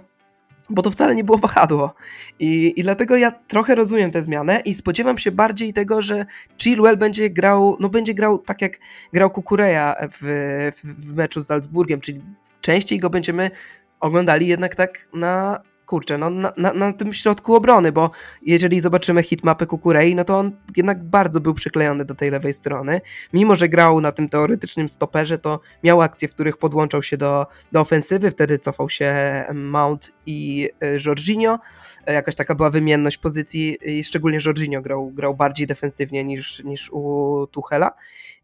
bo 0.69 0.81
to 0.81 0.91
wcale 0.91 1.15
nie 1.15 1.23
było 1.23 1.37
wahadło. 1.37 1.93
I, 2.39 2.73
I 2.79 2.83
dlatego 2.83 3.17
ja 3.17 3.31
trochę 3.31 3.75
rozumiem 3.75 4.11
tę 4.11 4.23
zmianę 4.23 4.61
i 4.65 4.73
spodziewam 4.73 5.17
się 5.17 5.31
bardziej 5.31 5.73
tego, 5.73 6.01
że 6.01 6.25
Chilwell 6.57 6.97
będzie 6.97 7.29
grał, 7.29 7.77
no 7.79 7.89
będzie 7.89 8.13
grał 8.13 8.37
tak 8.37 8.61
jak 8.61 8.79
grał 9.13 9.29
Kukureja 9.29 9.95
w, 10.11 10.71
w, 10.75 11.05
w 11.05 11.15
meczu 11.15 11.41
z 11.41 11.47
Salzburgiem, 11.47 12.01
czyli 12.01 12.21
częściej 12.61 12.99
go 12.99 13.09
będziemy 13.09 13.51
oglądali 13.99 14.47
jednak 14.47 14.75
tak 14.75 15.07
na 15.13 15.61
kurczę, 15.89 16.17
no 16.17 16.29
na, 16.29 16.53
na, 16.57 16.73
na, 16.73 16.93
tym 16.93 17.13
środku 17.13 17.55
obrony, 17.55 17.91
bo 17.91 18.11
jeżeli 18.41 18.81
zobaczymy 18.81 19.23
hitmapę 19.23 19.65
Kukurei, 19.65 20.15
no 20.15 20.23
to 20.23 20.37
on 20.37 20.51
jednak 20.77 21.03
bardzo 21.03 21.39
był 21.39 21.53
przyklejony 21.53 22.05
do 22.05 22.15
tej 22.15 22.31
lewej 22.31 22.53
strony. 22.53 23.01
Mimo, 23.33 23.55
że 23.55 23.69
grał 23.69 24.01
na 24.01 24.11
tym 24.11 24.29
teoretycznym 24.29 24.89
stoperze, 24.89 25.37
to 25.37 25.59
miał 25.83 26.01
akcje, 26.01 26.27
w 26.27 26.33
których 26.33 26.57
podłączał 26.57 27.03
się 27.03 27.17
do, 27.17 27.47
do 27.71 27.79
ofensywy, 27.79 28.31
wtedy 28.31 28.59
cofał 28.59 28.89
się 28.89 29.13
Mount 29.53 30.11
i 30.25 30.69
e, 30.81 30.97
Jorginho. 31.05 31.59
E, 32.07 32.13
jakaś 32.13 32.35
taka 32.35 32.55
była 32.55 32.69
wymienność 32.69 33.17
pozycji 33.17 33.77
szczególnie 34.03 34.39
Jorginho 34.45 34.81
grał, 34.81 35.11
grał 35.11 35.35
bardziej 35.35 35.67
defensywnie 35.67 36.23
niż, 36.23 36.63
niż 36.63 36.89
u 36.91 37.47
Tuchela. 37.51 37.91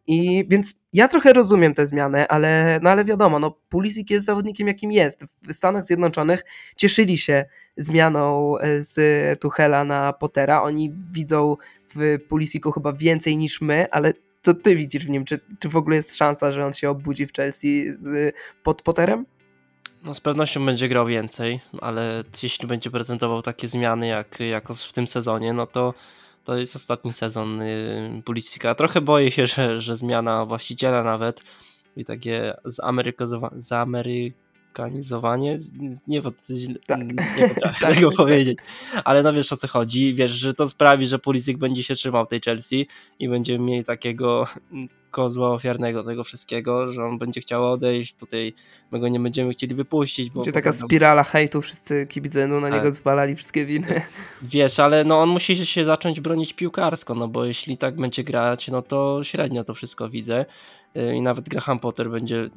I 0.08 0.46
więc 0.50 0.80
ja 0.94 1.08
trochę 1.08 1.34
rozumiem 1.34 1.74
te 1.74 1.86
zmiany, 1.86 2.28
ale, 2.28 2.80
no 2.84 2.90
ale 2.90 3.06
wiadomo, 3.06 3.40
no 3.40 3.58
Pulisic 3.70 4.10
jest 4.10 4.26
zawodnikiem 4.26 4.68
jakim 4.68 4.92
jest. 4.92 5.24
W 5.24 5.54
Stanach 5.54 5.86
Zjednoczonych 5.86 6.44
cieszyli 6.76 7.18
się 7.18 7.46
zmianą 7.78 8.58
e, 8.58 8.82
z 8.82 9.40
Tuchela 9.40 9.84
na 9.84 10.14
Pottera. 10.14 10.62
Oni 10.62 10.94
widzą 11.12 11.58
w 11.96 12.18
Pulisicu 12.28 12.72
chyba 12.72 12.94
więcej 12.94 13.38
niż 13.38 13.62
my, 13.62 13.92
ale 13.92 14.14
co 14.42 14.54
ty 14.54 14.76
widzisz 14.76 15.06
w 15.06 15.10
nim? 15.10 15.26
Czy, 15.26 15.40
czy 15.60 15.70
w 15.70 15.76
ogóle 15.76 15.96
jest 15.96 16.16
szansa, 16.16 16.52
że 16.52 16.66
on 16.66 16.74
się 16.74 16.90
obudzi 16.90 17.28
w 17.28 17.34
Chelsea 17.34 17.86
z, 18.00 18.36
pod 18.64 18.82
Potterem? 18.82 19.26
No 20.04 20.14
z 20.14 20.22
pewnością 20.22 20.66
będzie 20.66 20.90
grał 20.90 21.08
więcej, 21.08 21.60
ale 21.82 22.24
jeśli 22.44 22.68
będzie 22.68 22.92
prezentował 22.92 23.42
takie 23.42 23.68
zmiany 23.68 24.08
jak, 24.08 24.40
jak 24.40 24.70
w 24.70 24.94
tym 24.94 25.08
sezonie, 25.08 25.54
no 25.54 25.68
to 25.68 25.94
to 26.46 26.58
jest 26.58 26.75
ostatni 26.75 27.14
sezon 27.14 27.62
y, 27.62 28.22
Pulisika. 28.25 28.75
Trochę 28.75 29.02
boję 29.02 29.32
się, 29.32 29.48
że, 29.48 29.82
że 29.82 29.98
zmiana 29.98 30.46
właściciela 30.46 31.04
nawet 31.04 31.42
i 31.96 32.06
takie 32.06 32.54
zamerykanizowanie, 34.75 35.58
nie, 36.08 36.22
tak. 36.88 37.00
nie 37.38 37.50
potrafię 37.50 37.62
tak. 37.62 37.94
tego 37.96 38.12
powiedzieć, 38.12 38.58
ale 39.03 39.24
no 39.24 39.34
wiesz 39.34 39.53
o 39.53 39.58
co 39.58 39.67
chodzi, 39.67 40.13
wiesz, 40.13 40.32
że 40.32 40.53
to 40.53 40.70
sprawi, 40.70 41.08
że 41.08 41.20
Pulisic 41.20 41.58
będzie 41.58 41.84
się 41.84 41.96
trzymał 41.96 42.25
tej 42.25 42.41
Chelsea 42.41 42.88
i 43.20 43.29
będziemy 43.29 43.65
mieli 43.65 43.86
takiego 43.86 44.48
kozła 45.12 45.50
ofiarnego 45.50 46.03
tego 46.03 46.24
wszystkiego, 46.24 46.94
że 46.94 47.05
on 47.05 47.17
będzie 47.17 47.41
chciał 47.41 47.72
odejść, 47.72 48.15
tutaj 48.15 48.53
my 48.91 49.00
go 49.00 49.08
nie 49.08 49.20
będziemy 49.20 49.53
chcieli 49.53 49.75
wypuścić. 49.75 50.29
Bo 50.29 50.36
będzie 50.36 50.51
taka 50.51 50.72
spirala 50.72 51.24
hejtu, 51.24 51.62
wszyscy 51.62 52.08
kibice 52.08 52.48
no, 52.48 52.60
na 52.60 52.70
tak. 52.70 52.77
niego 52.77 52.91
zwalali 52.91 53.36
wszystkie 53.36 53.65
winy. 53.65 54.01
Wiesz, 54.41 54.79
ale 54.79 55.03
no 55.03 55.22
on 55.22 55.29
musi 55.29 55.65
się 55.65 55.86
zacząć 55.86 56.20
bronić 56.20 56.53
piłkarsko, 56.53 57.15
no 57.15 57.27
bo 57.27 57.46
jeśli 57.46 57.77
tak 57.77 57.96
będzie 57.96 58.24
grać, 58.24 58.67
no 58.67 58.82
to 58.82 59.20
średnio 59.24 59.63
to 59.63 59.74
wszystko 59.74 60.10
widzę 60.10 60.46
i 61.16 61.22
nawet 61.22 61.50
Graham 61.50 61.80
Potter 61.80 62.10
będzie 62.10 62.50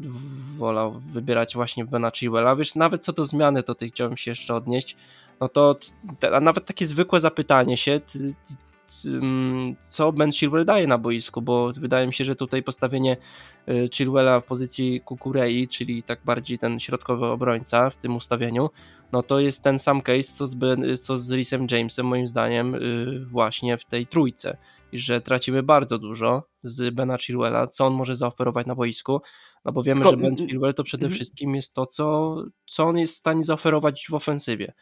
wolał 0.57 1.00
wybierać 1.00 1.54
właśnie 1.54 1.85
Bena 1.85 2.11
Chilwella. 2.11 2.57
Wiesz, 2.57 2.75
nawet 2.75 3.04
co 3.04 3.12
do 3.12 3.25
zmiany, 3.25 3.62
to 3.62 3.75
ty 3.75 3.88
chciałbym 3.88 4.16
się 4.16 4.30
jeszcze 4.30 4.54
odnieść, 4.54 4.97
no 5.40 5.49
to 5.49 5.76
a 6.33 6.40
nawet 6.40 6.66
takie 6.66 6.87
zwykłe 6.87 7.21
zapytanie 7.21 7.76
się, 7.76 8.00
ty, 8.00 8.35
co 9.80 10.12
Ben 10.12 10.33
Chilwell 10.33 10.64
daje 10.64 10.87
na 10.87 10.99
boisku, 10.99 11.42
bo 11.42 11.73
wydaje 11.73 12.07
mi 12.07 12.14
się, 12.14 12.25
że 12.25 12.37
tutaj 12.37 12.62
postawienie 12.62 13.16
y, 13.68 13.88
Chilwella 13.95 14.40
w 14.40 14.45
pozycji 14.45 15.00
Kukurei, 15.00 15.68
czyli 15.68 16.02
tak 16.02 16.21
bardziej 16.25 16.59
ten 16.59 16.80
środkowy 16.80 17.26
obrońca 17.26 17.90
w 17.90 17.97
tym 17.97 18.16
ustawieniu, 18.16 18.71
no 19.12 19.23
to 19.23 19.40
jest 19.40 19.62
ten 19.62 19.78
sam 19.78 20.02
case, 20.02 20.33
co 20.35 20.47
z, 20.47 20.54
ben, 20.54 20.97
co 20.97 21.18
z 21.18 21.33
Rhysem 21.33 21.66
Jamesem 21.71 22.07
moim 22.07 22.28
zdaniem 22.28 22.75
y, 22.75 23.26
właśnie 23.26 23.78
w 23.78 23.85
tej 23.85 24.07
trójce, 24.07 24.57
że 24.92 25.21
tracimy 25.21 25.62
bardzo 25.62 25.99
dużo 25.99 26.49
z 26.62 26.95
Bena 26.95 27.18
Chilwella, 27.18 27.66
co 27.66 27.87
on 27.87 27.95
może 27.95 28.16
zaoferować 28.16 28.66
na 28.66 28.75
boisku, 28.75 29.21
no 29.64 29.73
bo 29.73 29.83
wiemy, 29.83 30.00
Tylko... 30.00 30.11
że 30.11 30.16
Ben 30.16 30.37
Chilwell 30.37 30.75
to 30.75 30.85
przede 30.85 31.11
wszystkim 31.11 31.54
jest 31.54 31.75
to, 31.75 31.87
co, 31.87 32.37
co 32.66 32.85
on 32.85 32.99
jest 32.99 33.14
w 33.14 33.18
stanie 33.18 33.42
zaoferować 33.42 34.07
w 34.11 34.14
ofensywie. 34.14 34.73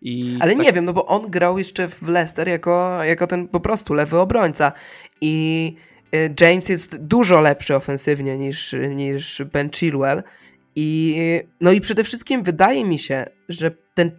I 0.00 0.38
Ale 0.40 0.56
tak... 0.56 0.64
nie 0.66 0.72
wiem, 0.72 0.84
no 0.84 0.92
bo 0.92 1.06
on 1.06 1.30
grał 1.30 1.58
jeszcze 1.58 1.88
w 1.88 2.02
Leicester 2.02 2.48
jako, 2.48 3.04
jako 3.04 3.26
ten 3.26 3.48
po 3.48 3.60
prostu 3.60 3.94
lewy 3.94 4.18
obrońca. 4.18 4.72
I 5.20 5.76
y, 6.14 6.34
James 6.40 6.68
jest 6.68 7.06
dużo 7.06 7.40
lepszy 7.40 7.76
ofensywnie 7.76 8.38
niż, 8.38 8.76
niż 8.94 9.42
Ben 9.52 9.70
Chilwell 9.70 10.22
i 10.76 11.18
no 11.60 11.72
i 11.72 11.80
przede 11.80 12.04
wszystkim 12.04 12.42
wydaje 12.42 12.84
mi 12.84 12.98
się, 12.98 13.26
że 13.48 13.70
ten, 13.94 14.10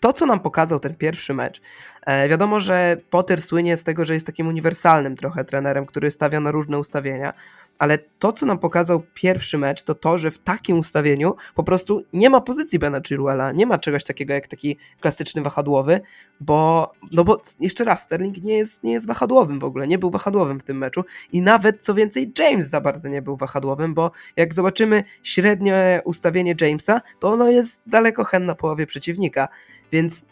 to, 0.00 0.12
co 0.12 0.26
nam 0.26 0.40
pokazał 0.40 0.78
ten 0.80 0.94
pierwszy 0.94 1.34
mecz, 1.34 1.60
e, 2.06 2.28
wiadomo, 2.28 2.60
że 2.60 2.96
Potter 3.10 3.42
słynie 3.42 3.76
z 3.76 3.84
tego, 3.84 4.04
że 4.04 4.14
jest 4.14 4.26
takim 4.26 4.48
uniwersalnym 4.48 5.16
trochę 5.16 5.44
trenerem, 5.44 5.86
który 5.86 6.10
stawia 6.10 6.40
na 6.40 6.50
różne 6.50 6.78
ustawienia, 6.78 7.32
ale 7.80 7.98
to, 7.98 8.32
co 8.32 8.46
nam 8.46 8.58
pokazał 8.58 9.02
pierwszy 9.14 9.58
mecz, 9.58 9.82
to 9.82 9.94
to, 9.94 10.18
że 10.18 10.30
w 10.30 10.38
takim 10.38 10.78
ustawieniu 10.78 11.36
po 11.54 11.64
prostu 11.64 12.02
nie 12.12 12.30
ma 12.30 12.40
pozycji 12.40 12.78
Bena 12.78 13.00
Chilwella, 13.08 13.52
nie 13.52 13.66
ma 13.66 13.78
czegoś 13.78 14.04
takiego 14.04 14.34
jak 14.34 14.46
taki 14.46 14.76
klasyczny 15.00 15.42
wahadłowy, 15.42 16.00
bo, 16.40 16.92
no 17.12 17.24
bo 17.24 17.40
jeszcze 17.60 17.84
raz, 17.84 18.02
Sterling 18.02 18.42
nie 18.42 18.56
jest, 18.56 18.84
nie 18.84 18.92
jest 18.92 19.06
wahadłowym 19.06 19.58
w 19.58 19.64
ogóle, 19.64 19.86
nie 19.86 19.98
był 19.98 20.10
wahadłowym 20.10 20.60
w 20.60 20.64
tym 20.64 20.78
meczu 20.78 21.04
i 21.32 21.42
nawet 21.42 21.84
co 21.84 21.94
więcej 21.94 22.32
James 22.38 22.70
za 22.70 22.80
bardzo 22.80 23.08
nie 23.08 23.22
był 23.22 23.36
wahadłowym, 23.36 23.94
bo 23.94 24.10
jak 24.36 24.54
zobaczymy 24.54 25.04
średnie 25.22 26.00
ustawienie 26.04 26.54
Jamesa, 26.60 27.00
to 27.20 27.32
ono 27.32 27.48
jest 27.48 27.82
daleko 27.86 28.24
hen 28.24 28.44
na 28.46 28.54
połowie 28.54 28.86
przeciwnika, 28.86 29.48
więc, 29.92 30.24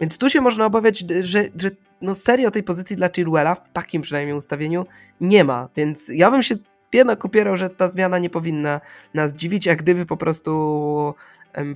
więc 0.00 0.18
tu 0.18 0.30
się 0.30 0.40
można 0.40 0.66
obawiać, 0.66 1.04
że, 1.22 1.44
że 1.56 1.70
no 2.00 2.14
serio 2.14 2.50
tej 2.50 2.62
pozycji 2.62 2.96
dla 2.96 3.08
Chilwella 3.16 3.54
w 3.54 3.72
takim 3.72 4.02
przynajmniej 4.02 4.36
ustawieniu 4.36 4.86
nie 5.20 5.44
ma, 5.44 5.68
więc 5.76 6.08
ja 6.08 6.30
bym 6.30 6.42
się 6.42 6.54
jednak 6.92 7.24
upierał, 7.24 7.56
że 7.56 7.70
ta 7.70 7.88
zmiana 7.88 8.18
nie 8.18 8.30
powinna 8.30 8.80
nas 9.14 9.34
dziwić, 9.34 9.66
jak 9.66 9.82
gdyby 9.82 10.06
po 10.06 10.16
prostu 10.16 11.14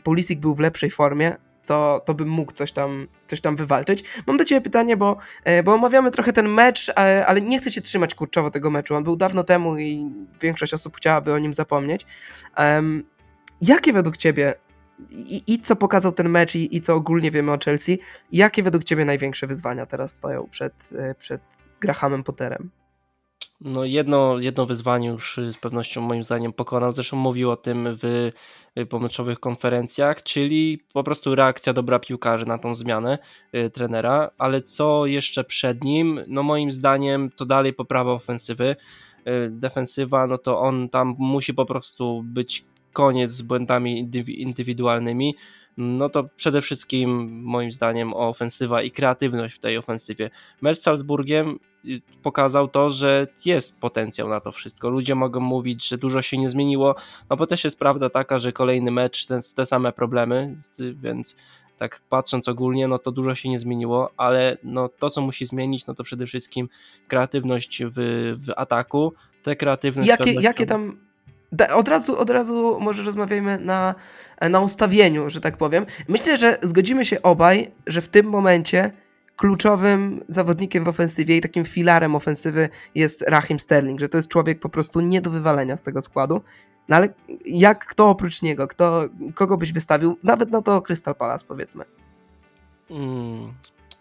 Pulisic 0.05 0.40
był 0.40 0.55
w 0.55 0.61
lepszej 0.61 0.90
formie, 0.90 1.37
to, 1.66 2.03
to 2.05 2.14
bym 2.14 2.29
mógł 2.29 2.53
coś 2.53 2.73
tam, 2.73 3.07
coś 3.27 3.40
tam 3.40 3.57
wywalczyć. 3.57 4.05
Mam 4.27 4.37
do 4.37 4.44
Ciebie 4.44 4.61
pytanie, 4.61 4.96
bo, 4.96 5.16
e, 5.44 5.62
bo 5.62 5.75
omawiamy 5.75 6.11
trochę 6.11 6.33
ten 6.33 6.49
mecz, 6.49 6.92
ale, 6.96 7.27
ale 7.27 7.40
nie 7.40 7.59
chcę 7.59 7.70
się 7.70 7.81
trzymać 7.81 8.14
kurczowo 8.14 8.51
tego 8.51 8.70
meczu. 8.70 8.94
On 8.94 9.05
był 9.05 9.16
dawno 9.16 9.44
temu 9.44 9.79
i 9.79 10.11
większość 10.40 10.75
osób 10.75 10.96
chciałaby 10.96 11.33
o 11.33 11.38
nim 11.38 11.55
zapomnieć. 11.55 12.07
Um, 12.59 13.05
jakie 13.61 13.92
według 13.92 14.16
Ciebie 14.16 14.55
i, 15.11 15.42
i, 15.46 15.61
co 15.61 15.77
pokazał 15.77 16.12
ten 16.12 16.29
mecz 16.29 16.55
i, 16.55 16.77
i 16.77 16.81
co 16.81 16.94
ogólnie 16.94 17.31
wiemy 17.31 17.53
o 17.53 17.59
Chelsea, 17.64 17.99
jakie 18.33 18.62
według 18.62 18.85
Ciebie 18.85 19.05
największe 19.05 19.46
wyzwania 19.46 19.87
teraz 19.87 20.12
stoją 20.12 20.49
przed, 20.51 20.90
e, 20.99 21.14
przed 21.14 21.40
Grahamem 21.81 22.23
Potterem? 22.23 22.70
No 23.61 23.85
jedno, 23.85 24.38
jedno 24.38 24.66
wyzwanie 24.66 25.09
już 25.09 25.38
y, 25.38 25.53
z 25.53 25.57
pewnością 25.57 26.01
moim 26.01 26.25
zdaniem 26.25 26.53
pokonał, 26.53 26.92
zresztą 26.92 27.16
mówił 27.16 27.51
o 27.51 27.57
tym 27.57 27.88
w 28.03 28.33
y, 28.79 28.87
pomyczowych 28.87 29.40
konferencjach, 29.40 30.23
czyli 30.23 30.85
po 30.92 31.05
prostu 31.05 31.35
reakcja 31.35 31.73
dobra 31.73 31.99
piłkarzy 31.99 32.46
na 32.46 32.59
tą 32.59 32.75
zmianę 32.75 33.18
y, 33.55 33.70
trenera, 33.70 34.31
ale 34.38 34.62
co 34.62 35.07
jeszcze 35.07 35.44
przed 35.44 35.85
nim, 35.85 36.20
no 36.27 36.42
moim 36.42 36.73
zdaniem 36.73 37.31
to 37.37 37.46
dalej 37.46 37.73
poprawa 37.73 38.12
ofensywy, 38.12 38.77
defensywa, 39.51 40.27
no 40.27 40.38
to 40.38 40.61
on 40.61 40.88
tam 40.88 41.14
musi 41.18 41.55
po 41.55 41.66
prostu 41.66 42.23
być 42.27 42.64
koniec 42.92 43.31
z 43.31 43.42
błędami 43.42 44.11
indywidualnymi, 44.29 45.35
no 45.76 46.09
to 46.09 46.24
przede 46.37 46.62
wszystkim 46.62 47.40
moim 47.42 47.72
zdaniem 47.72 48.14
ofensywa 48.14 48.83
i 48.83 48.90
kreatywność 48.90 49.54
w 49.54 49.59
tej 49.59 49.78
ofensywie. 49.78 50.30
Mecz 50.62 50.78
z 50.78 50.83
Salzburgiem 50.83 51.59
pokazał 52.22 52.68
to, 52.68 52.90
że 52.90 53.26
jest 53.44 53.76
potencjał 53.76 54.28
na 54.28 54.40
to 54.40 54.52
wszystko. 54.52 54.90
Ludzie 54.90 55.14
mogą 55.14 55.40
mówić, 55.40 55.88
że 55.88 55.98
dużo 55.98 56.22
się 56.22 56.38
nie 56.38 56.48
zmieniło, 56.48 56.94
no 57.30 57.37
bo 57.37 57.46
też 57.46 57.64
jest 57.64 57.78
prawda 57.78 58.11
taka, 58.11 58.38
że 58.38 58.52
kolejny 58.52 58.90
mecz, 58.90 59.26
ten, 59.26 59.40
te 59.56 59.66
same 59.66 59.92
problemy, 59.92 60.54
więc 60.94 61.37
tak 61.78 62.00
patrząc 62.09 62.48
ogólnie, 62.48 62.88
no 62.88 62.98
to 62.98 63.12
dużo 63.12 63.35
się 63.35 63.48
nie 63.48 63.59
zmieniło, 63.59 64.11
ale 64.16 64.56
no 64.62 64.88
to, 64.88 65.11
co 65.11 65.20
musi 65.20 65.46
zmienić, 65.46 65.87
no 65.87 65.94
to 65.94 66.04
przede 66.04 66.26
wszystkim 66.26 66.68
kreatywność 67.09 67.83
w, 67.85 67.94
w 68.46 68.50
ataku, 68.56 69.12
te 69.42 69.56
kreatywność... 69.56 70.09
Jakie, 70.09 70.33
jakie 70.33 70.66
tam... 70.66 71.10
Od 71.74 71.88
razu, 71.88 72.18
od 72.18 72.30
razu 72.30 72.78
może 72.80 73.02
rozmawiajmy 73.02 73.58
na, 73.58 73.94
na 74.50 74.60
ustawieniu, 74.60 75.30
że 75.30 75.40
tak 75.40 75.56
powiem. 75.56 75.86
Myślę, 76.08 76.36
że 76.36 76.58
zgodzimy 76.62 77.04
się 77.04 77.22
obaj, 77.22 77.70
że 77.86 78.00
w 78.00 78.08
tym 78.08 78.26
momencie 78.26 78.90
kluczowym 79.36 80.20
zawodnikiem 80.28 80.84
w 80.84 80.88
ofensywie 80.88 81.36
i 81.36 81.40
takim 81.40 81.64
filarem 81.64 82.14
ofensywy 82.14 82.68
jest 82.94 83.22
Rahim 83.22 83.60
Sterling, 83.60 84.00
że 84.00 84.08
to 84.08 84.18
jest 84.18 84.28
człowiek 84.28 84.60
po 84.60 84.68
prostu 84.68 85.00
nie 85.00 85.20
do 85.20 85.30
wywalenia 85.30 85.76
z 85.76 85.82
tego 85.82 86.02
składu. 86.02 86.40
No 86.88 86.96
ale 86.96 87.08
jak 87.44 87.86
kto 87.86 88.08
oprócz 88.08 88.42
niego, 88.42 88.68
kto, 88.68 89.08
kogo 89.34 89.56
byś 89.56 89.72
wystawił, 89.72 90.18
nawet 90.22 90.50
na 90.50 90.62
to 90.62 90.82
Crystal 90.82 91.14
Palace 91.14 91.44
powiedzmy. 91.48 91.84
Hmm, 92.88 93.52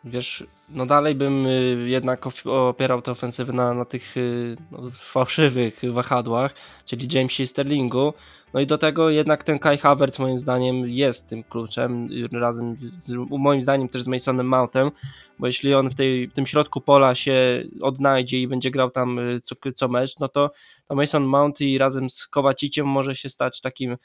wiesz, 0.04 0.44
no 0.70 0.86
dalej 0.86 1.16
bym 1.16 1.46
y, 1.46 1.86
jednak 1.90 2.28
opierał 2.46 3.02
te 3.02 3.12
ofensywy 3.12 3.54
na, 3.54 3.74
na 3.74 3.86
tych 3.86 4.18
y, 4.18 4.58
no, 4.72 4.80
fałszywych 4.94 5.82
wahadłach, 5.92 6.54
czyli 6.86 7.08
Jamesie 7.18 7.46
Sterlingu, 7.46 8.14
no 8.54 8.60
i 8.60 8.68
do 8.68 8.78
tego 8.78 9.10
jednak 9.10 9.44
ten 9.44 9.60
Kai 9.60 9.78
Havertz 9.78 10.20
moim 10.20 10.38
zdaniem 10.38 10.90
jest 10.90 11.28
tym 11.28 11.44
kluczem, 11.44 12.10
razem 12.32 12.78
z, 12.82 13.12
moim 13.30 13.62
zdaniem 13.62 13.90
też 13.90 14.04
z 14.04 14.08
Masonem 14.08 14.48
Mountem, 14.48 14.92
bo 15.40 15.48
jeśli 15.48 15.74
on 15.74 15.90
w 15.90 15.96
tej, 15.96 16.30
tym 16.30 16.46
środku 16.46 16.82
pola 16.82 17.16
się 17.16 17.64
odnajdzie 17.82 18.42
i 18.42 18.48
będzie 18.48 18.72
grał 18.72 18.92
tam 18.92 19.20
y, 19.20 19.42
co, 19.42 19.56
co 19.76 19.88
mecz, 19.88 20.20
no 20.20 20.28
to, 20.28 20.52
to 20.90 20.96
Mason 20.96 21.24
Mount 21.24 21.62
i 21.62 21.78
razem 21.78 22.10
z 22.10 22.28
Kowaciciem 22.28 22.88
może 22.88 23.16
się 23.16 23.30
stać 23.30 23.62
takim 23.62 23.98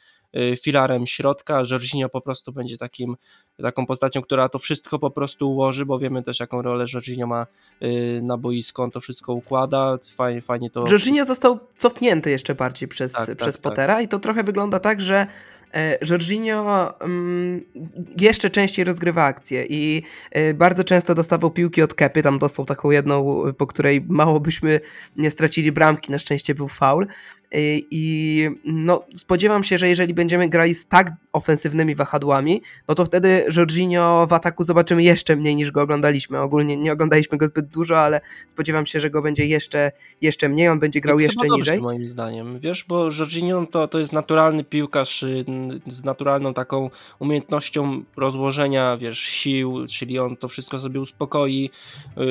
filarem 0.63 1.07
środka, 1.07 1.63
Jorginho 1.71 2.09
po 2.09 2.21
prostu 2.21 2.53
będzie 2.53 2.79
takim 2.79 3.17
taką 3.63 3.87
postacią, 3.87 4.23
która 4.23 4.49
to 4.49 4.59
wszystko 4.59 4.99
po 4.99 5.11
prostu 5.11 5.51
ułoży, 5.51 5.87
bo 5.87 5.99
wiemy 5.99 6.23
też 6.23 6.41
jaką 6.41 6.63
rolę 6.63 6.85
Jorginho 6.95 7.27
ma 7.27 7.47
na 8.23 8.37
boisku, 8.37 8.83
on 8.83 8.91
to 8.91 9.01
wszystko 9.01 9.33
układa, 9.33 9.99
fajnie, 10.17 10.43
fajnie 10.43 10.71
to... 10.71 10.85
Jorginho 10.91 11.25
został 11.25 11.59
cofnięty 11.77 12.31
jeszcze 12.31 12.55
bardziej 12.55 12.89
przez, 12.89 13.13
tak, 13.13 13.27
tak 13.27 13.37
przez 13.37 13.55
tak, 13.55 13.63
Pottera 13.63 13.95
tak. 13.95 14.05
i 14.05 14.09
to 14.09 14.19
trochę 14.19 14.45
wygląda 14.45 14.81
tak, 14.81 15.01
że 15.01 15.27
Jorginho 16.11 17.01
mm, 17.01 17.65
jeszcze 18.21 18.51
częściej 18.51 18.85
rozgrywa 18.85 19.25
akcje 19.25 19.67
i 19.69 20.03
e, 20.31 20.55
bardzo 20.55 20.85
często 20.85 21.15
dostawał 21.15 21.51
piłki 21.51 21.83
od 21.83 21.95
Kepy, 21.95 22.23
tam 22.23 22.39
dostał 22.39 22.65
taką 22.65 22.91
jedną, 22.91 23.43
po 23.59 23.67
której 23.67 24.05
mało 24.09 24.41
byśmy 24.41 24.81
nie 25.17 25.31
stracili 25.31 25.73
bramki, 25.73 26.13
na 26.13 26.19
szczęście 26.19 26.55
był 26.55 26.69
faul 26.69 27.07
i 27.91 28.49
no, 28.65 29.05
spodziewam 29.17 29.65
się, 29.65 29.79
że 29.79 29.89
jeżeli 29.89 30.15
będziemy 30.15 30.49
grali 30.49 30.75
z 30.75 30.89
tak 30.89 31.13
ofensywnymi 31.33 31.95
wahadłami, 31.95 32.63
no 32.89 32.95
to 32.95 33.05
wtedy 33.05 33.47
Jorginho 33.57 34.27
w 34.27 34.33
ataku 34.33 34.65
zobaczymy 34.65 35.03
jeszcze 35.03 35.37
mniej 35.37 35.57
niż 35.57 35.71
go 35.71 35.83
oglądaliśmy. 35.83 36.41
Ogólnie 36.41 36.77
nie 36.77 36.93
oglądaliśmy 36.93 37.39
go 37.39 37.47
zbyt 37.47 37.67
dużo, 37.67 38.01
ale 38.01 38.21
spodziewam 38.49 38.87
się, 38.87 39.01
że 39.01 39.11
go 39.11 39.23
będzie 39.23 39.47
jeszcze, 39.47 39.93
jeszcze 40.21 40.49
mniej, 40.49 40.69
on 40.69 40.81
będzie 40.81 41.01
grał 41.01 41.21
jeszcze 41.21 41.47
dobrze, 41.49 41.59
niżej. 41.59 41.81
moim 41.81 42.09
zdaniem, 42.09 42.61
wiesz, 42.61 42.85
bo 42.89 43.09
Jorginho 43.19 43.67
to, 43.67 43.89
to 43.89 43.99
jest 43.99 44.13
naturalny 44.13 44.65
piłkarz 44.65 45.23
y, 45.23 45.45
z 45.87 46.05
naturalną 46.05 46.55
taką 46.55 46.91
umiejętnością 47.19 48.05
rozłożenia, 48.17 48.97
wiesz, 48.97 49.19
sił, 49.19 49.87
czyli 49.87 50.19
on 50.19 50.37
to 50.37 50.49
wszystko 50.49 50.79
sobie 50.79 51.01
uspokoi, 51.01 51.71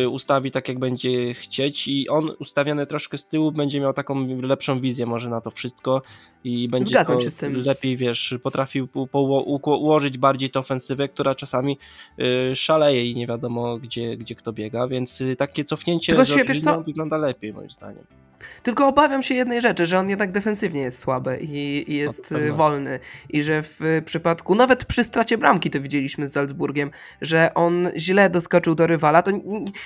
y, 0.03 0.09
ustawi 0.09 0.51
tak 0.51 0.67
jak 0.67 0.79
będzie 0.79 1.33
chcieć 1.33 1.87
i 1.87 2.09
on 2.09 2.31
ustawiany 2.39 2.87
troszkę 2.87 3.17
z 3.17 3.27
tyłu 3.27 3.51
będzie 3.51 3.79
miał 3.79 3.93
taką 3.93 4.27
lepszą 4.41 4.79
wizję 4.79 5.05
może 5.13 5.29
na 5.29 5.41
to 5.41 5.51
wszystko 5.51 6.01
i 6.43 6.67
będzie 6.67 6.89
Zgadzam 6.89 7.19
się 7.19 7.29
z 7.29 7.35
tym. 7.35 7.63
lepiej, 7.65 7.97
wiesz, 7.97 8.35
potrafił 8.43 8.87
ułożyć 9.65 10.17
bardziej 10.17 10.49
tę 10.49 10.59
ofensywę, 10.59 11.09
która 11.09 11.35
czasami 11.35 11.77
y, 12.51 12.55
szaleje 12.55 13.05
i 13.05 13.15
nie 13.15 13.27
wiadomo 13.27 13.77
gdzie, 13.77 14.17
gdzie 14.17 14.35
kto 14.35 14.53
biega, 14.53 14.87
więc 14.87 15.21
y, 15.21 15.35
takie 15.35 15.63
cofnięcie 15.63 16.11
Tylko 16.11 16.25
się, 16.25 16.43
wiesz 16.43 16.61
wygląda 16.85 17.17
lepiej 17.17 17.53
moim 17.53 17.69
zdaniem. 17.69 18.03
Tylko 18.63 18.87
obawiam 18.87 19.23
się 19.23 19.35
jednej 19.35 19.61
rzeczy, 19.61 19.85
że 19.85 19.99
on 19.99 20.09
jednak 20.09 20.31
defensywnie 20.31 20.81
jest 20.81 20.99
słaby 20.99 21.37
i, 21.41 21.91
i 21.91 21.95
jest 21.95 22.31
no, 22.31 22.55
wolny. 22.55 22.99
I 23.29 23.43
że 23.43 23.63
w 23.63 24.01
przypadku, 24.05 24.55
nawet 24.55 24.85
przy 24.85 25.03
stracie 25.03 25.37
bramki 25.37 25.69
to 25.69 25.81
widzieliśmy 25.81 26.29
z 26.29 26.33
Salzburgiem, 26.33 26.91
że 27.21 27.53
on 27.53 27.89
źle 27.97 28.29
doskoczył 28.29 28.75
do 28.75 28.87
rywala. 28.87 29.21
To, 29.21 29.31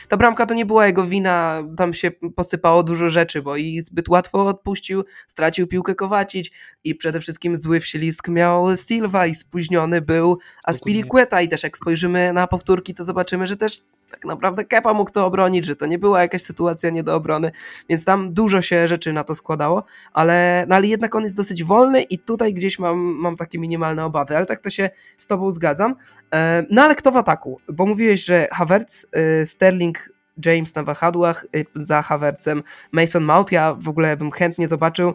ta 0.08 0.18
bramka 0.18 0.46
to 0.46 0.54
nie 0.54 0.66
była 0.66 0.88
jego 0.88 1.04
wina, 1.04 1.64
tam 1.78 1.94
się 1.94 2.12
posypało 2.12 2.84
dużo 2.84 3.10
rzeczy, 3.10 3.42
bo 3.42 3.56
i 3.56 3.82
zbyt 3.82 4.10
łatwo 4.10 4.48
odpuścił, 4.48 5.04
stracił 5.28 5.68
piłkę 5.68 5.96
Kowacić 5.96 6.52
i 6.84 6.96
przede 6.96 7.20
wszystkim 7.20 7.58
zły 7.58 7.80
wślizg 7.80 8.28
miał 8.28 8.78
Silva 8.78 9.28
i 9.28 9.36
spóźniony 9.36 10.02
był 10.02 10.40
Aspilicueta 10.64 11.42
i 11.42 11.50
też 11.50 11.64
jak 11.64 11.78
spojrzymy 11.78 12.34
na 12.34 12.48
powtórki, 12.48 12.94
to 12.94 13.04
zobaczymy, 13.04 13.48
że 13.48 13.58
też 13.58 13.84
tak 14.12 14.26
naprawdę 14.26 14.66
Kepa 14.66 14.94
mógł 14.94 15.12
to 15.12 15.26
obronić, 15.26 15.66
że 15.66 15.76
to 15.76 15.86
nie 15.86 16.00
była 16.00 16.22
jakaś 16.22 16.42
sytuacja 16.42 16.90
nie 16.90 17.04
do 17.04 17.16
obrony, 17.16 17.52
więc 17.90 18.06
tam 18.06 18.34
dużo 18.34 18.62
się 18.62 18.88
rzeczy 18.88 19.14
na 19.14 19.24
to 19.24 19.36
składało, 19.36 19.84
ale, 20.14 20.66
no 20.70 20.76
ale 20.76 20.88
jednak 20.88 21.16
on 21.16 21.24
jest 21.24 21.38
dosyć 21.38 21.64
wolny 21.64 22.02
i 22.02 22.20
tutaj 22.20 22.54
gdzieś 22.54 22.80
mam, 22.80 22.98
mam 22.98 23.36
takie 23.36 23.60
minimalne 23.60 24.06
obawy, 24.06 24.38
ale 24.38 24.46
tak 24.46 24.60
to 24.60 24.70
się 24.70 24.90
z 25.18 25.28
tobą 25.28 25.52
zgadzam. 25.52 25.96
E, 26.34 26.66
no 26.72 26.82
ale 26.82 26.96
kto 26.96 27.12
w 27.12 27.18
ataku? 27.18 27.62
Bo 27.74 27.86
mówiłeś, 27.86 28.26
że 28.26 28.48
Havertz, 28.52 29.08
e, 29.12 29.46
Sterling, 29.46 30.10
James 30.46 30.76
na 30.76 30.84
wahadłach, 30.84 31.46
e, 31.56 31.64
za 31.76 32.02
Havertzem, 32.02 32.64
Mason 32.92 33.24
Mount, 33.24 33.52
ja 33.52 33.74
w 33.74 33.90
ogóle 33.90 34.18
bym 34.18 34.32
chętnie 34.32 34.68
zobaczył 34.68 35.14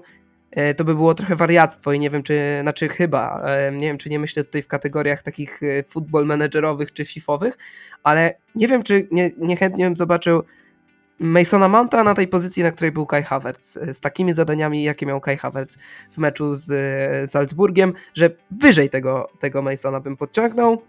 to 0.77 0.85
by 0.85 0.95
było 0.95 1.15
trochę 1.15 1.37
wariactwo 1.37 1.93
i 1.93 1.99
nie 1.99 2.11
wiem, 2.11 2.23
czy, 2.23 2.59
znaczy 2.63 2.89
chyba, 2.89 3.43
e, 3.45 3.73
nie 3.73 3.87
wiem, 3.87 3.99
czy 3.99 4.11
nie 4.11 4.19
myślę 4.19 4.45
tutaj 4.45 4.63
w 4.63 4.69
kategoriach 4.69 5.23
takich 5.23 5.63
e, 5.63 5.83
football 5.83 6.27
managerowych 6.27 6.93
czy 6.93 7.05
fifowych, 7.05 7.59
ale 8.03 8.35
nie 8.55 8.69
wiem, 8.69 8.83
czy 8.83 9.09
nie, 9.11 9.31
niechętnie 9.39 9.85
bym 9.85 9.97
zobaczył 9.97 10.43
Masona 11.19 11.69
Mounta 11.69 12.05
na 12.05 12.15
tej 12.15 12.29
pozycji, 12.29 12.63
na 12.63 12.71
której 12.71 12.93
był 12.93 13.07
Kai 13.07 13.23
Havertz, 13.23 13.79
z 13.93 14.01
takimi 14.01 14.33
zadaniami, 14.33 14.83
jakie 14.83 15.07
miał 15.07 15.21
Kai 15.21 15.37
Havertz 15.37 15.79
w 16.11 16.19
meczu 16.19 16.55
z 16.55 17.31
Salzburgiem, 17.31 17.93
że 18.15 18.31
wyżej 18.51 18.91
tego, 18.91 19.29
tego 19.39 19.63
Masona 19.63 20.01
bym 20.01 20.17
podciągnął, 20.17 20.83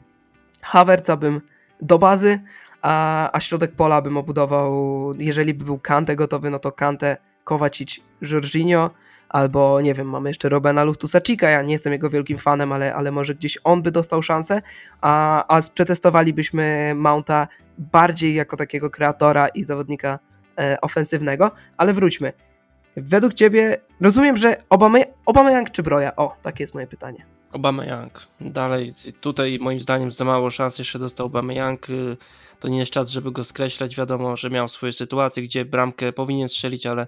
Havertza 0.62 1.18
bym 1.18 1.42
do 1.82 2.00
bazy, 2.00 2.40
a, 2.82 3.30
a 3.34 3.40
środek 3.40 3.72
pola 3.72 4.02
bym 4.02 4.18
obudował, 4.18 4.74
jeżeli 5.20 5.54
by 5.54 5.66
był 5.66 5.80
Kante 5.80 6.16
gotowy, 6.16 6.50
no 6.50 6.60
to 6.60 6.72
Kante, 6.72 7.18
Kowacic, 7.44 8.00
Jorginho, 8.22 8.90
albo 9.34 9.82
nie 9.82 9.94
wiem, 9.94 10.10
mamy 10.10 10.30
jeszcze 10.30 10.50
Robena 10.50 10.86
Luftusa-Chika, 10.86 11.48
ja 11.48 11.62
nie 11.62 11.74
jestem 11.74 11.94
jego 11.94 12.10
wielkim 12.10 12.38
fanem, 12.38 12.72
ale, 12.72 12.96
ale 12.96 13.12
może 13.12 13.36
gdzieś 13.36 13.58
on 13.64 13.82
by 13.82 13.92
dostał 13.92 14.22
szansę, 14.22 14.62
a, 15.02 15.46
a 15.58 15.62
przetestowalibyśmy 15.74 16.94
Mounta 16.96 17.48
bardziej 17.78 18.36
jako 18.36 18.58
takiego 18.58 18.90
kreatora 18.90 19.48
i 19.48 19.64
zawodnika 19.64 20.20
e, 20.60 20.82
ofensywnego, 20.82 21.52
ale 21.78 21.94
wróćmy. 21.94 22.34
Według 22.98 23.34
ciebie, 23.34 23.78
rozumiem, 24.02 24.38
że 24.38 24.58
Obama, 24.70 25.00
Obama 25.26 25.52
Young 25.52 25.72
czy 25.72 25.84
Broja? 25.84 26.16
O, 26.16 26.36
takie 26.42 26.64
jest 26.64 26.74
moje 26.74 26.88
pytanie. 26.88 27.26
Obama 27.52 27.86
Young. 27.86 28.28
Dalej, 28.42 28.94
tutaj 29.22 29.60
moim 29.62 29.80
zdaniem 29.80 30.12
za 30.12 30.26
mało 30.26 30.52
szans 30.52 30.80
jeszcze 30.80 31.00
dostał 31.00 31.26
Obama 31.26 31.54
Young. 31.54 31.88
To 32.60 32.68
nie 32.68 32.80
jest 32.80 32.92
czas, 32.92 33.10
żeby 33.10 33.32
go 33.32 33.44
skreślać. 33.44 33.96
Wiadomo, 33.96 34.38
że 34.38 34.50
miał 34.50 34.70
swoje 34.70 34.94
sytuacje, 34.94 35.44
gdzie 35.44 35.66
bramkę 35.66 36.14
powinien 36.14 36.50
strzelić, 36.50 36.86
ale 36.86 37.08